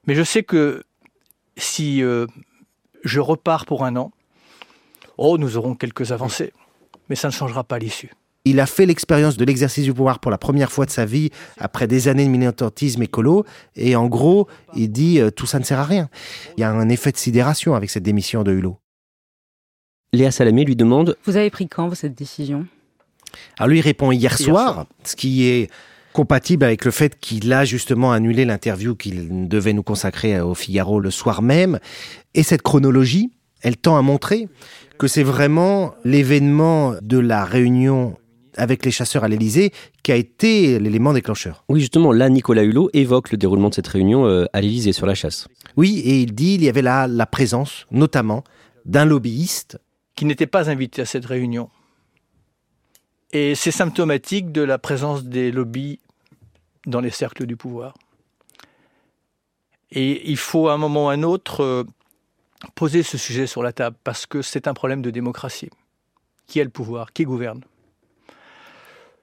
mais 0.06 0.14
je 0.14 0.22
sais 0.22 0.44
que 0.44 0.84
si 1.56 2.00
euh, 2.00 2.26
je 3.02 3.18
repars 3.18 3.66
pour 3.66 3.84
un 3.84 3.96
an, 3.96 4.12
oh, 5.18 5.36
nous 5.36 5.56
aurons 5.56 5.74
quelques 5.74 6.12
avancées, 6.12 6.52
mais 7.08 7.16
ça 7.16 7.26
ne 7.26 7.32
changera 7.32 7.64
pas 7.64 7.80
l'issue. 7.80 8.12
Il 8.44 8.60
a 8.60 8.66
fait 8.66 8.86
l'expérience 8.86 9.36
de 9.36 9.44
l'exercice 9.44 9.82
du 9.82 9.92
pouvoir 9.92 10.20
pour 10.20 10.30
la 10.30 10.38
première 10.38 10.70
fois 10.70 10.86
de 10.86 10.92
sa 10.92 11.04
vie 11.04 11.30
après 11.58 11.88
des 11.88 12.06
années 12.06 12.24
de 12.24 12.30
militantisme 12.30 13.02
écolo. 13.02 13.44
Et 13.74 13.96
en 13.96 14.06
gros, 14.06 14.46
il 14.76 14.92
dit 14.92 15.18
euh, 15.18 15.32
tout 15.32 15.46
ça 15.46 15.58
ne 15.58 15.64
sert 15.64 15.80
à 15.80 15.84
rien. 15.84 16.08
Il 16.56 16.60
y 16.60 16.64
a 16.64 16.70
un 16.70 16.88
effet 16.88 17.10
de 17.10 17.16
sidération 17.16 17.74
avec 17.74 17.90
cette 17.90 18.04
démission 18.04 18.44
de 18.44 18.52
Hulot. 18.52 18.78
Léa 20.12 20.30
Salamé 20.30 20.64
lui 20.64 20.76
demande 20.76 21.16
Vous 21.24 21.36
avez 21.36 21.50
pris 21.50 21.68
quand 21.68 21.94
cette 21.94 22.14
décision? 22.14 22.66
Alors 23.58 23.68
lui 23.68 23.80
répond 23.80 24.12
hier, 24.12 24.38
soir, 24.38 24.86
ce 25.04 25.16
qui 25.16 25.46
est 25.46 25.70
compatible 26.12 26.64
avec 26.64 26.84
le 26.84 26.90
fait 26.90 27.18
qu'il 27.18 27.52
a 27.52 27.64
justement 27.66 28.12
annulé 28.12 28.44
l'interview 28.46 28.94
qu'il 28.94 29.48
devait 29.48 29.74
nous 29.74 29.82
consacrer 29.82 30.40
au 30.40 30.54
Figaro 30.54 31.00
le 31.00 31.10
soir 31.10 31.42
même. 31.42 31.78
Et 32.34 32.42
cette 32.42 32.62
chronologie, 32.62 33.30
elle 33.60 33.76
tend 33.76 33.98
à 33.98 34.02
montrer 34.02 34.48
que 34.98 35.08
c'est 35.08 35.22
vraiment 35.22 35.94
l'événement 36.04 36.94
de 37.02 37.18
la 37.18 37.44
réunion 37.44 38.16
avec 38.56 38.84
les 38.84 38.90
chasseurs 38.90 39.24
à 39.24 39.28
l'Elysée 39.28 39.72
qui 40.02 40.12
a 40.12 40.16
été 40.16 40.78
l'élément 40.78 41.12
déclencheur. 41.12 41.64
Oui, 41.68 41.80
justement, 41.80 42.12
là, 42.12 42.30
Nicolas 42.30 42.62
Hulot 42.62 42.88
évoque 42.94 43.30
le 43.30 43.36
déroulement 43.36 43.68
de 43.68 43.74
cette 43.74 43.86
réunion 43.86 44.26
euh, 44.26 44.46
à 44.54 44.62
l'Elysée 44.62 44.92
sur 44.92 45.04
la 45.04 45.14
chasse. 45.14 45.48
Oui, 45.76 45.98
et 46.04 46.20
il 46.20 46.34
dit 46.34 46.54
il 46.54 46.64
y 46.64 46.68
avait 46.68 46.80
là 46.80 47.06
la 47.06 47.26
présence, 47.26 47.86
notamment, 47.90 48.44
d'un 48.86 49.04
lobbyiste. 49.04 49.78
Qui 50.16 50.24
n'était 50.24 50.46
pas 50.46 50.70
invité 50.70 51.02
à 51.02 51.06
cette 51.06 51.26
réunion. 51.26 51.70
Et 53.32 53.54
c'est 53.54 53.70
symptomatique 53.70 54.50
de 54.50 54.62
la 54.62 54.78
présence 54.78 55.24
des 55.24 55.52
lobbies 55.52 56.00
dans 56.86 57.00
les 57.00 57.10
cercles 57.10 57.46
du 57.46 57.56
pouvoir. 57.56 57.94
Et 59.90 60.30
il 60.30 60.36
faut 60.36 60.68
à 60.68 60.74
un 60.74 60.78
moment 60.78 61.06
ou 61.06 61.08
à 61.08 61.12
un 61.12 61.22
autre 61.22 61.62
euh, 61.62 61.84
poser 62.74 63.02
ce 63.02 63.18
sujet 63.18 63.46
sur 63.46 63.62
la 63.62 63.72
table 63.72 63.96
parce 64.04 64.26
que 64.26 64.42
c'est 64.42 64.66
un 64.68 64.74
problème 64.74 65.02
de 65.02 65.10
démocratie. 65.10 65.70
Qui 66.46 66.60
a 66.60 66.64
le 66.64 66.70
pouvoir? 66.70 67.12
Qui 67.12 67.24
gouverne? 67.24 67.62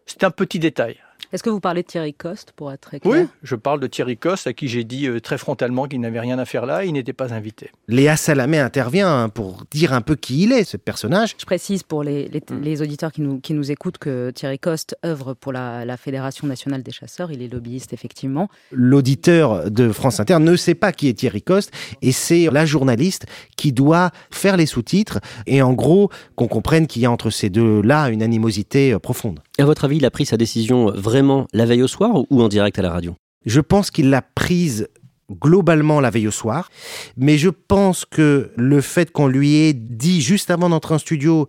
C'est 0.05 0.23
un 0.23 0.31
petit 0.31 0.59
détail. 0.59 0.99
Est-ce 1.31 1.43
que 1.43 1.49
vous 1.49 1.59
parlez 1.59 1.81
de 1.83 1.87
Thierry 1.87 2.13
Coste, 2.13 2.51
pour 2.55 2.71
être 2.71 2.81
très 2.81 2.99
clair 2.99 3.13
Oui, 3.13 3.27
je 3.43 3.55
parle 3.55 3.79
de 3.79 3.87
Thierry 3.87 4.17
Coste, 4.17 4.47
à 4.47 4.53
qui 4.53 4.67
j'ai 4.67 4.83
dit 4.83 5.07
euh, 5.07 5.19
très 5.19 5.37
frontalement 5.37 5.87
qu'il 5.87 6.01
n'avait 6.01 6.19
rien 6.19 6.39
à 6.39 6.45
faire 6.45 6.65
là, 6.65 6.83
il 6.83 6.93
n'était 6.93 7.13
pas 7.13 7.33
invité. 7.33 7.69
Léa 7.87 8.15
Salamé 8.17 8.59
intervient 8.59 9.23
hein, 9.23 9.29
pour 9.29 9.63
dire 9.71 9.93
un 9.93 10.01
peu 10.01 10.15
qui 10.15 10.43
il 10.43 10.51
est, 10.51 10.63
ce 10.63 10.77
personnage. 10.77 11.35
Je 11.39 11.45
précise 11.45 11.83
pour 11.83 12.03
les, 12.03 12.23
Hmm. 12.49 12.59
les, 12.61 12.71
les 12.71 12.81
auditeurs 12.81 13.11
qui 13.11 13.21
nous, 13.21 13.39
qui 13.39 13.53
nous 13.53 13.71
écoutent 13.71 13.97
que 13.97 14.31
Thierry 14.31 14.59
Coste 14.59 14.97
œuvre 15.05 15.33
pour 15.33 15.51
la, 15.51 15.85
la 15.85 15.97
Fédération 15.97 16.47
nationale 16.47 16.83
des 16.83 16.91
chasseurs. 16.91 17.31
Il 17.31 17.41
est 17.41 17.47
lobbyiste, 17.47 17.93
effectivement. 17.93 18.49
L'auditeur 18.71 19.69
de 19.69 19.91
France 19.91 20.19
Inter 20.19 20.39
ne 20.39 20.55
sait 20.55 20.75
pas 20.75 20.91
qui 20.91 21.07
est 21.07 21.13
Thierry 21.13 21.41
Coste 21.41 21.71
et 22.01 22.11
c'est 22.11 22.49
la 22.51 22.65
journaliste 22.65 23.25
qui 23.55 23.71
doit 23.71 24.11
faire 24.31 24.57
les 24.57 24.65
sous-titres 24.65 25.19
et 25.47 25.61
en 25.61 25.73
gros 25.73 26.09
qu'on 26.35 26.47
comprenne 26.47 26.87
qu'il 26.87 27.01
y 27.01 27.05
a 27.05 27.11
entre 27.11 27.29
ces 27.29 27.49
deux-là 27.49 28.09
une 28.09 28.23
animosité 28.23 28.93
euh, 28.93 28.99
profonde. 28.99 29.39
À 29.59 29.65
votre 29.65 29.85
avis, 29.85 29.97
il 29.97 30.05
a 30.05 30.09
pris 30.09 30.25
sa 30.25 30.35
décision 30.35 30.89
vraiment 30.89 31.45
la 31.53 31.65
veille 31.65 31.83
au 31.83 31.87
soir 31.87 32.23
ou 32.27 32.41
en 32.41 32.47
direct 32.47 32.79
à 32.79 32.81
la 32.81 32.89
radio? 32.89 33.15
Je 33.45 33.61
pense 33.61 33.91
qu'il 33.91 34.09
l'a 34.09 34.23
prise 34.23 34.87
globalement 35.31 35.99
la 35.99 36.09
veille 36.09 36.27
au 36.27 36.31
soir, 36.31 36.69
mais 37.17 37.37
je 37.37 37.49
pense 37.49 38.03
que 38.03 38.51
le 38.55 38.81
fait 38.81 39.11
qu'on 39.11 39.27
lui 39.27 39.55
ait 39.57 39.73
dit 39.73 40.21
juste 40.21 40.49
avant 40.49 40.69
d'entrer 40.69 40.95
en 40.95 40.97
studio 40.97 41.47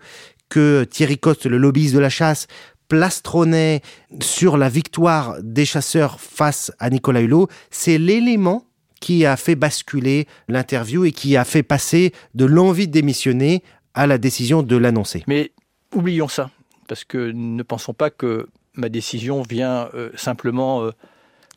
que 0.51 0.85
Thierry 0.85 1.17
Coste, 1.17 1.47
le 1.47 1.57
lobbyiste 1.57 1.95
de 1.95 1.99
la 1.99 2.11
chasse, 2.11 2.47
plastronnait 2.89 3.81
sur 4.21 4.59
la 4.59 4.69
victoire 4.69 5.37
des 5.43 5.65
chasseurs 5.65 6.21
face 6.21 6.73
à 6.79 6.91
Nicolas 6.91 7.23
Hulot, 7.23 7.49
c'est 7.71 7.97
l'élément 7.97 8.67
qui 9.01 9.25
a 9.25 9.39
fait 9.39 9.55
basculer 9.55 10.27
l'interview 10.49 11.07
et 11.07 11.13
qui 11.13 11.39
a 11.39 11.45
fait 11.45 11.63
passer 11.63 12.13
de 12.35 12.45
l'envie 12.45 12.87
de 12.87 12.93
démissionner 12.93 13.63
à 13.95 14.07
la 14.07 14.19
décision 14.19 14.63
de 14.63 14.77
l'annoncer. 14.77 15.25
Mais 15.27 15.53
oublions 15.95 16.29
ça, 16.29 16.51
parce 16.89 17.05
que 17.05 17.31
ne 17.33 17.63
pensons 17.63 17.95
pas 17.95 18.11
que 18.11 18.49
ma 18.75 18.89
décision 18.89 19.43
vient 19.43 19.89
euh, 19.95 20.11
simplement 20.17 20.83
euh, 20.83 20.91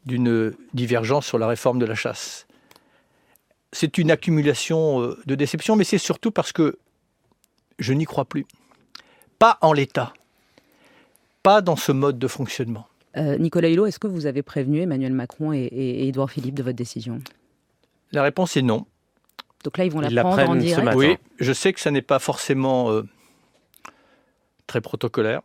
d'une 0.06 0.54
divergence 0.74 1.26
sur 1.26 1.38
la 1.38 1.48
réforme 1.48 1.80
de 1.80 1.86
la 1.86 1.96
chasse. 1.96 2.48
C'est 3.74 3.98
une 3.98 4.12
accumulation 4.12 5.02
euh, 5.02 5.18
de 5.26 5.36
déceptions, 5.36 5.76
mais 5.76 5.84
c'est 5.84 5.98
surtout 5.98 6.32
parce 6.32 6.52
que 6.52 6.78
je 7.80 7.94
n'y 7.94 8.06
crois 8.06 8.26
plus. 8.26 8.46
Pas 9.40 9.58
en 9.62 9.74
l'état, 9.74 10.14
pas 11.44 11.62
dans 11.62 11.76
ce 11.76 11.92
mode 11.92 12.18
de 12.18 12.28
fonctionnement. 12.28 12.88
Euh, 13.18 13.38
Nicolas 13.38 13.70
Hulot, 13.70 13.86
est-ce 13.88 14.00
que 14.00 14.08
vous 14.08 14.26
avez 14.26 14.42
prévenu 14.44 14.82
Emmanuel 14.82 15.14
Macron 15.14 15.52
et, 15.54 15.58
et- 15.66 16.08
Édouard 16.08 16.30
Philippe 16.32 16.56
de 16.56 16.64
votre 16.64 16.76
décision? 16.76 17.20
La 18.12 18.24
réponse 18.24 18.56
est 18.58 18.62
non. 18.62 18.86
Donc 19.64 19.78
là, 19.78 19.86
ils 19.86 19.92
vont 19.92 20.02
Ils 20.04 20.14
l'apprendre 20.14 20.50
en 20.52 20.56
direct. 20.56 20.86
matin. 20.86 20.98
Oui, 20.98 21.18
je 21.40 21.52
sais 21.52 21.74
que 21.74 21.80
ça 21.80 21.92
n'est 21.92 22.02
pas 22.04 22.20
forcément 22.20 22.92
euh, 22.92 23.04
très 24.68 24.82
protocolaire. 24.82 25.42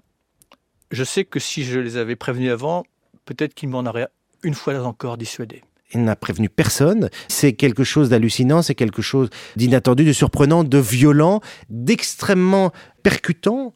Je 0.91 1.05
sais 1.05 1.25
que 1.25 1.41
si 1.41 1.65
je 1.65 1.81
les 1.81 1.97
avais 1.97 2.17
prévenus 2.17 2.53
avant, 2.53 2.85
peut-être 3.25 3.55
qu'ils 3.55 3.71
m'en 3.71 3.87
auraient 3.87 4.09
une 4.43 4.55
fois 4.55 4.79
encore 4.85 5.17
dissuadé. 5.17 5.63
Il 5.95 6.05
n'a 6.05 6.17
prévenu 6.17 6.49
personne. 6.49 7.11
C'est 7.29 7.53
quelque 7.53 7.85
chose 7.85 8.09
d'hallucinant, 8.09 8.63
c'est 8.63 8.75
quelque 8.75 9.03
chose 9.03 9.29
d'inattendu, 9.57 10.05
de 10.05 10.13
surprenant, 10.13 10.65
de 10.65 10.79
violent, 10.79 11.41
d'extrêmement 11.69 12.73
percutant. 13.03 13.75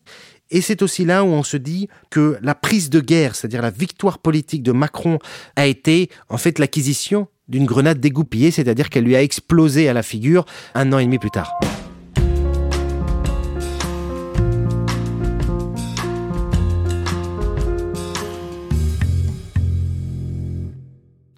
Et 0.50 0.60
c'est 0.60 0.82
aussi 0.82 1.04
là 1.04 1.24
où 1.24 1.28
on 1.28 1.42
se 1.42 1.56
dit 1.56 1.88
que 2.10 2.38
la 2.40 2.54
prise 2.54 2.88
de 2.88 3.00
guerre, 3.00 3.34
c'est-à-dire 3.34 3.62
la 3.62 3.70
victoire 3.70 4.18
politique 4.18 4.62
de 4.62 4.72
Macron, 4.72 5.18
a 5.56 5.66
été 5.66 6.08
en 6.28 6.38
fait 6.38 6.58
l'acquisition 6.58 7.28
d'une 7.48 7.66
grenade 7.66 8.00
dégoupillée, 8.00 8.50
c'est-à-dire 8.50 8.90
qu'elle 8.90 9.04
lui 9.04 9.16
a 9.16 9.22
explosé 9.22 9.88
à 9.88 9.92
la 9.92 10.02
figure 10.02 10.44
un 10.74 10.92
an 10.92 10.98
et 10.98 11.04
demi 11.04 11.18
plus 11.18 11.30
tard. 11.30 11.58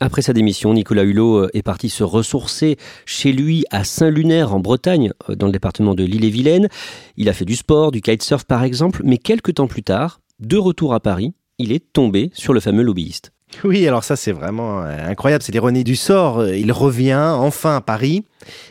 Après 0.00 0.22
sa 0.22 0.32
démission, 0.32 0.74
Nicolas 0.74 1.02
Hulot 1.02 1.44
euh, 1.44 1.50
est 1.54 1.62
parti 1.62 1.88
se 1.88 2.04
ressourcer 2.04 2.76
chez 3.04 3.32
lui 3.32 3.64
à 3.72 3.82
Saint-Lunaire 3.82 4.54
en 4.54 4.60
Bretagne, 4.60 5.10
euh, 5.28 5.34
dans 5.34 5.46
le 5.46 5.52
département 5.52 5.94
de 5.94 6.04
l'Ille-et-Vilaine. 6.04 6.68
Il 7.16 7.28
a 7.28 7.32
fait 7.32 7.44
du 7.44 7.56
sport, 7.56 7.90
du 7.90 8.00
kitesurf 8.00 8.44
par 8.44 8.62
exemple, 8.62 9.02
mais 9.04 9.18
quelques 9.18 9.54
temps 9.54 9.66
plus 9.66 9.82
tard, 9.82 10.20
de 10.38 10.56
retour 10.56 10.94
à 10.94 11.00
Paris, 11.00 11.34
il 11.58 11.72
est 11.72 11.92
tombé 11.92 12.30
sur 12.32 12.52
le 12.52 12.60
fameux 12.60 12.84
lobbyiste. 12.84 13.32
Oui, 13.64 13.88
alors 13.88 14.04
ça 14.04 14.14
c'est 14.14 14.30
vraiment 14.30 14.82
euh, 14.82 15.08
incroyable, 15.08 15.42
c'est 15.42 15.52
l'ironie 15.52 15.82
du 15.82 15.96
sort. 15.96 16.46
Il 16.46 16.70
revient 16.70 17.34
enfin 17.34 17.76
à 17.76 17.80
Paris 17.80 18.24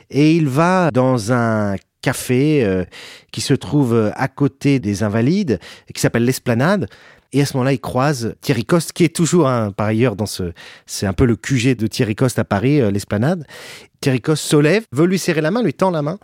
et 0.10 0.34
il 0.34 0.48
va 0.48 0.92
dans 0.92 1.34
un 1.34 1.76
café 2.02 2.86
qui 3.34 3.42
se 3.42 3.54
trouve 3.54 4.12
à 4.16 4.28
côté 4.30 4.80
des 4.80 5.04
Invalides, 5.04 5.60
qui 5.94 6.00
s'appelle 6.00 6.24
l'Esplanade. 6.24 6.88
Et 7.34 7.42
à 7.42 7.46
ce 7.46 7.54
moment-là, 7.58 7.74
il 7.74 7.80
croise 7.80 8.36
Thierry 8.42 8.66
Coste, 8.66 8.94
qui 8.94 9.04
est 9.04 9.16
toujours, 9.16 9.48
hein, 9.48 9.72
par 9.76 9.88
ailleurs, 9.88 10.16
dans 10.16 10.26
ce, 10.26 10.54
c'est 10.86 11.06
un 11.06 11.14
peu 11.14 11.26
le 11.26 11.36
QG 11.36 11.76
de 11.76 11.88
Thierry 11.88 12.16
Coste 12.16 12.40
à 12.40 12.44
Paris, 12.44 12.82
euh, 12.82 12.92
l'Esplanade. 12.92 13.46
Thierry 14.00 14.22
Coste 14.22 14.44
se 14.44 14.56
lève, 14.56 14.86
veut 14.92 15.06
lui 15.06 15.20
serrer 15.20 15.42
la 15.42 15.52
main, 15.52 15.62
lui 15.62 15.74
tend 15.74 15.92
la 15.92 16.02
main, 16.02 16.20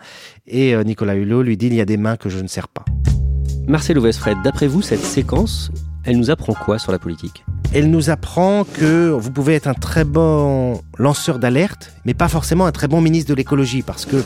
et 0.47 0.73
euh, 0.75 0.83
Nicolas 0.83 1.15
Hulot 1.15 1.43
lui 1.43 1.57
dit 1.57 1.67
il 1.67 1.75
y 1.75 1.81
a 1.81 1.85
des 1.85 1.97
mains 1.97 2.17
que 2.17 2.29
je 2.29 2.39
ne 2.39 2.47
serre 2.47 2.67
pas. 2.67 2.85
Marcel 3.67 3.97
Ovesfred, 3.97 4.37
d'après 4.43 4.67
vous, 4.67 4.81
cette 4.81 5.03
séquence, 5.03 5.71
elle 6.05 6.17
nous 6.17 6.29
apprend 6.29 6.53
quoi 6.53 6.79
sur 6.79 6.91
la 6.91 6.99
politique? 6.99 7.45
Elle 7.73 7.89
nous 7.89 8.09
apprend 8.09 8.65
que 8.65 9.09
vous 9.09 9.31
pouvez 9.31 9.55
être 9.55 9.67
un 9.67 9.73
très 9.73 10.03
bon 10.03 10.81
lanceur 10.97 11.39
d'alerte, 11.39 11.93
mais 12.05 12.13
pas 12.13 12.27
forcément 12.27 12.65
un 12.65 12.71
très 12.71 12.87
bon 12.87 13.01
ministre 13.01 13.29
de 13.29 13.35
l'écologie, 13.35 13.81
parce 13.81 14.05
que 14.05 14.23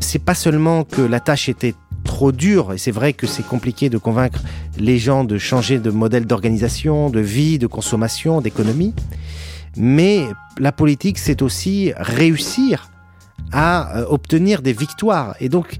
c'est 0.00 0.18
pas 0.18 0.34
seulement 0.34 0.84
que 0.84 1.02
la 1.02 1.20
tâche 1.20 1.48
était 1.48 1.74
trop 2.20 2.32
dure, 2.32 2.74
et 2.74 2.76
c'est 2.76 2.90
vrai 2.90 3.14
que 3.14 3.26
c'est 3.26 3.46
compliqué 3.46 3.88
de 3.88 3.96
convaincre 3.96 4.40
les 4.76 4.98
gens 4.98 5.24
de 5.24 5.38
changer 5.38 5.78
de 5.78 5.90
modèle 5.90 6.26
d'organisation, 6.26 7.08
de 7.08 7.18
vie, 7.18 7.58
de 7.58 7.66
consommation, 7.66 8.42
d'économie, 8.42 8.92
mais 9.74 10.26
la 10.58 10.70
politique, 10.70 11.16
c'est 11.16 11.40
aussi 11.40 11.94
réussir 11.96 12.90
à 13.52 13.96
euh, 13.96 14.04
obtenir 14.06 14.60
des 14.60 14.74
victoires. 14.74 15.34
Et 15.40 15.48
donc, 15.48 15.78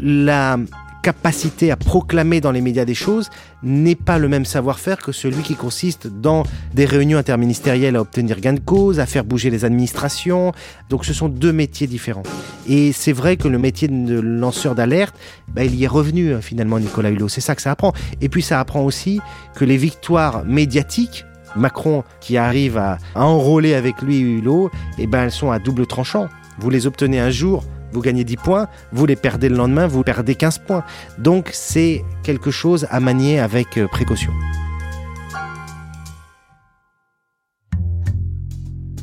la 0.00 0.56
capacité 1.04 1.70
à 1.70 1.76
proclamer 1.76 2.40
dans 2.40 2.50
les 2.50 2.62
médias 2.62 2.86
des 2.86 2.94
choses 2.94 3.28
n'est 3.62 3.94
pas 3.94 4.18
le 4.18 4.26
même 4.26 4.46
savoir-faire 4.46 4.96
que 4.96 5.12
celui 5.12 5.42
qui 5.42 5.54
consiste 5.54 6.06
dans 6.06 6.44
des 6.72 6.86
réunions 6.86 7.18
interministérielles 7.18 7.96
à 7.96 8.00
obtenir 8.00 8.40
gain 8.40 8.54
de 8.54 8.60
cause, 8.60 9.00
à 9.00 9.04
faire 9.04 9.22
bouger 9.22 9.50
les 9.50 9.66
administrations. 9.66 10.52
Donc 10.88 11.04
ce 11.04 11.12
sont 11.12 11.28
deux 11.28 11.52
métiers 11.52 11.86
différents. 11.86 12.22
Et 12.66 12.92
c'est 12.92 13.12
vrai 13.12 13.36
que 13.36 13.48
le 13.48 13.58
métier 13.58 13.86
de 13.86 14.18
lanceur 14.18 14.74
d'alerte, 14.74 15.14
bah, 15.48 15.62
il 15.64 15.74
y 15.74 15.84
est 15.84 15.88
revenu 15.88 16.30
euh, 16.30 16.40
finalement 16.40 16.78
Nicolas 16.78 17.10
Hulot. 17.10 17.28
C'est 17.28 17.42
ça 17.42 17.54
que 17.54 17.60
ça 17.60 17.72
apprend. 17.72 17.92
Et 18.22 18.30
puis 18.30 18.40
ça 18.40 18.58
apprend 18.58 18.82
aussi 18.82 19.20
que 19.54 19.66
les 19.66 19.76
victoires 19.76 20.42
médiatiques 20.46 21.26
Macron 21.54 22.02
qui 22.20 22.38
arrive 22.38 22.78
à, 22.78 22.96
enrôler 23.14 23.74
avec 23.74 24.00
lui 24.00 24.18
Hulot, 24.20 24.70
eh 24.98 25.06
ben 25.06 25.24
elles 25.24 25.30
sont 25.30 25.50
à 25.50 25.58
double 25.58 25.86
tranchant. 25.86 26.28
Vous 26.58 26.70
les 26.70 26.86
obtenez 26.86 27.20
un 27.20 27.30
jour, 27.30 27.62
vous 27.94 28.00
gagnez 28.00 28.24
10 28.24 28.36
points, 28.36 28.66
vous 28.92 29.06
les 29.06 29.16
perdez 29.16 29.48
le 29.48 29.56
lendemain, 29.56 29.86
vous 29.86 30.02
perdez 30.02 30.34
15 30.34 30.58
points. 30.58 30.84
Donc 31.18 31.50
c'est 31.52 32.02
quelque 32.24 32.50
chose 32.50 32.86
à 32.90 33.00
manier 33.00 33.38
avec 33.38 33.78
euh, 33.78 33.86
précaution. 33.86 34.32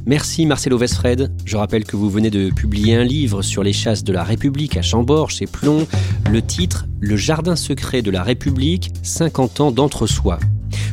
Merci 0.06 0.46
Marcelo 0.46 0.78
Vesfred. 0.78 1.32
Je 1.46 1.58
rappelle 1.58 1.86
que 1.86 1.96
vous 1.96 2.10
venez 2.10 2.30
de 2.30 2.50
publier 2.50 2.96
un 2.96 3.04
livre 3.04 3.44
sur 3.44 3.64
les 3.64 3.72
chasses 3.72 4.04
de 4.04 4.12
la 4.12 4.24
République 4.24 4.76
à 4.76 4.82
Chambord 4.82 5.30
chez 5.30 5.46
Plomb. 5.46 5.88
Le 6.30 6.42
titre 6.42 6.88
Le 7.00 7.16
jardin 7.16 7.56
secret 7.56 8.02
de 8.02 8.12
la 8.12 8.24
République, 8.24 8.92
50 9.04 9.62
ans 9.62 9.72
d'entre-soi. 9.72 10.40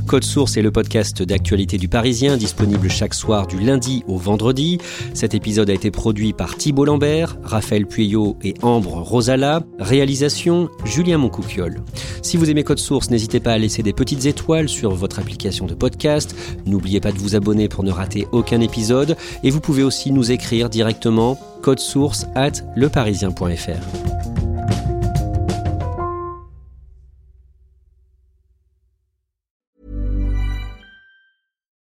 Code 0.09 0.25
Source 0.25 0.57
est 0.57 0.63
le 0.63 0.71
podcast 0.71 1.23
d'actualité 1.23 1.77
du 1.77 1.87
Parisien, 1.87 2.39
disponible 2.39 2.89
chaque 2.89 3.13
soir 3.13 3.47
du 3.47 3.61
lundi 3.61 4.05
au 4.09 4.17
vendredi. 4.17 4.79
Cet 5.13 5.35
épisode 5.35 5.69
a 5.69 5.75
été 5.75 5.91
produit 5.91 6.33
par 6.33 6.57
Thibault 6.57 6.87
Lambert, 6.87 7.37
Raphaël 7.43 7.87
Pueyo 7.87 8.39
et 8.43 8.55
Ambre 8.63 9.03
Rosala. 9.03 9.65
Réalisation, 9.79 10.71
Julien 10.87 11.19
Moncouquiole. 11.19 11.83
Si 12.23 12.39
vous 12.39 12.49
aimez 12.49 12.65
Code 12.65 12.79
Source, 12.79 13.11
n'hésitez 13.11 13.39
pas 13.39 13.53
à 13.53 13.59
laisser 13.59 13.83
des 13.83 13.93
petites 13.93 14.25
étoiles 14.25 14.71
sur 14.71 14.95
votre 14.95 15.19
application 15.19 15.67
de 15.67 15.75
podcast. 15.75 16.35
N'oubliez 16.65 17.01
pas 17.01 17.13
de 17.13 17.19
vous 17.19 17.37
abonner 17.37 17.69
pour 17.69 17.85
ne 17.85 17.91
rater 17.91 18.27
aucun 18.33 18.63
épisode. 18.63 19.15
Et 19.45 19.51
vous 19.51 19.61
pouvez 19.61 19.83
aussi 19.83 20.11
nous 20.11 20.33
écrire 20.33 20.71
directement 20.71 21.39
code 21.61 21.81
source 21.81 22.25
at 22.35 22.53
leparisien.fr. 22.77 24.18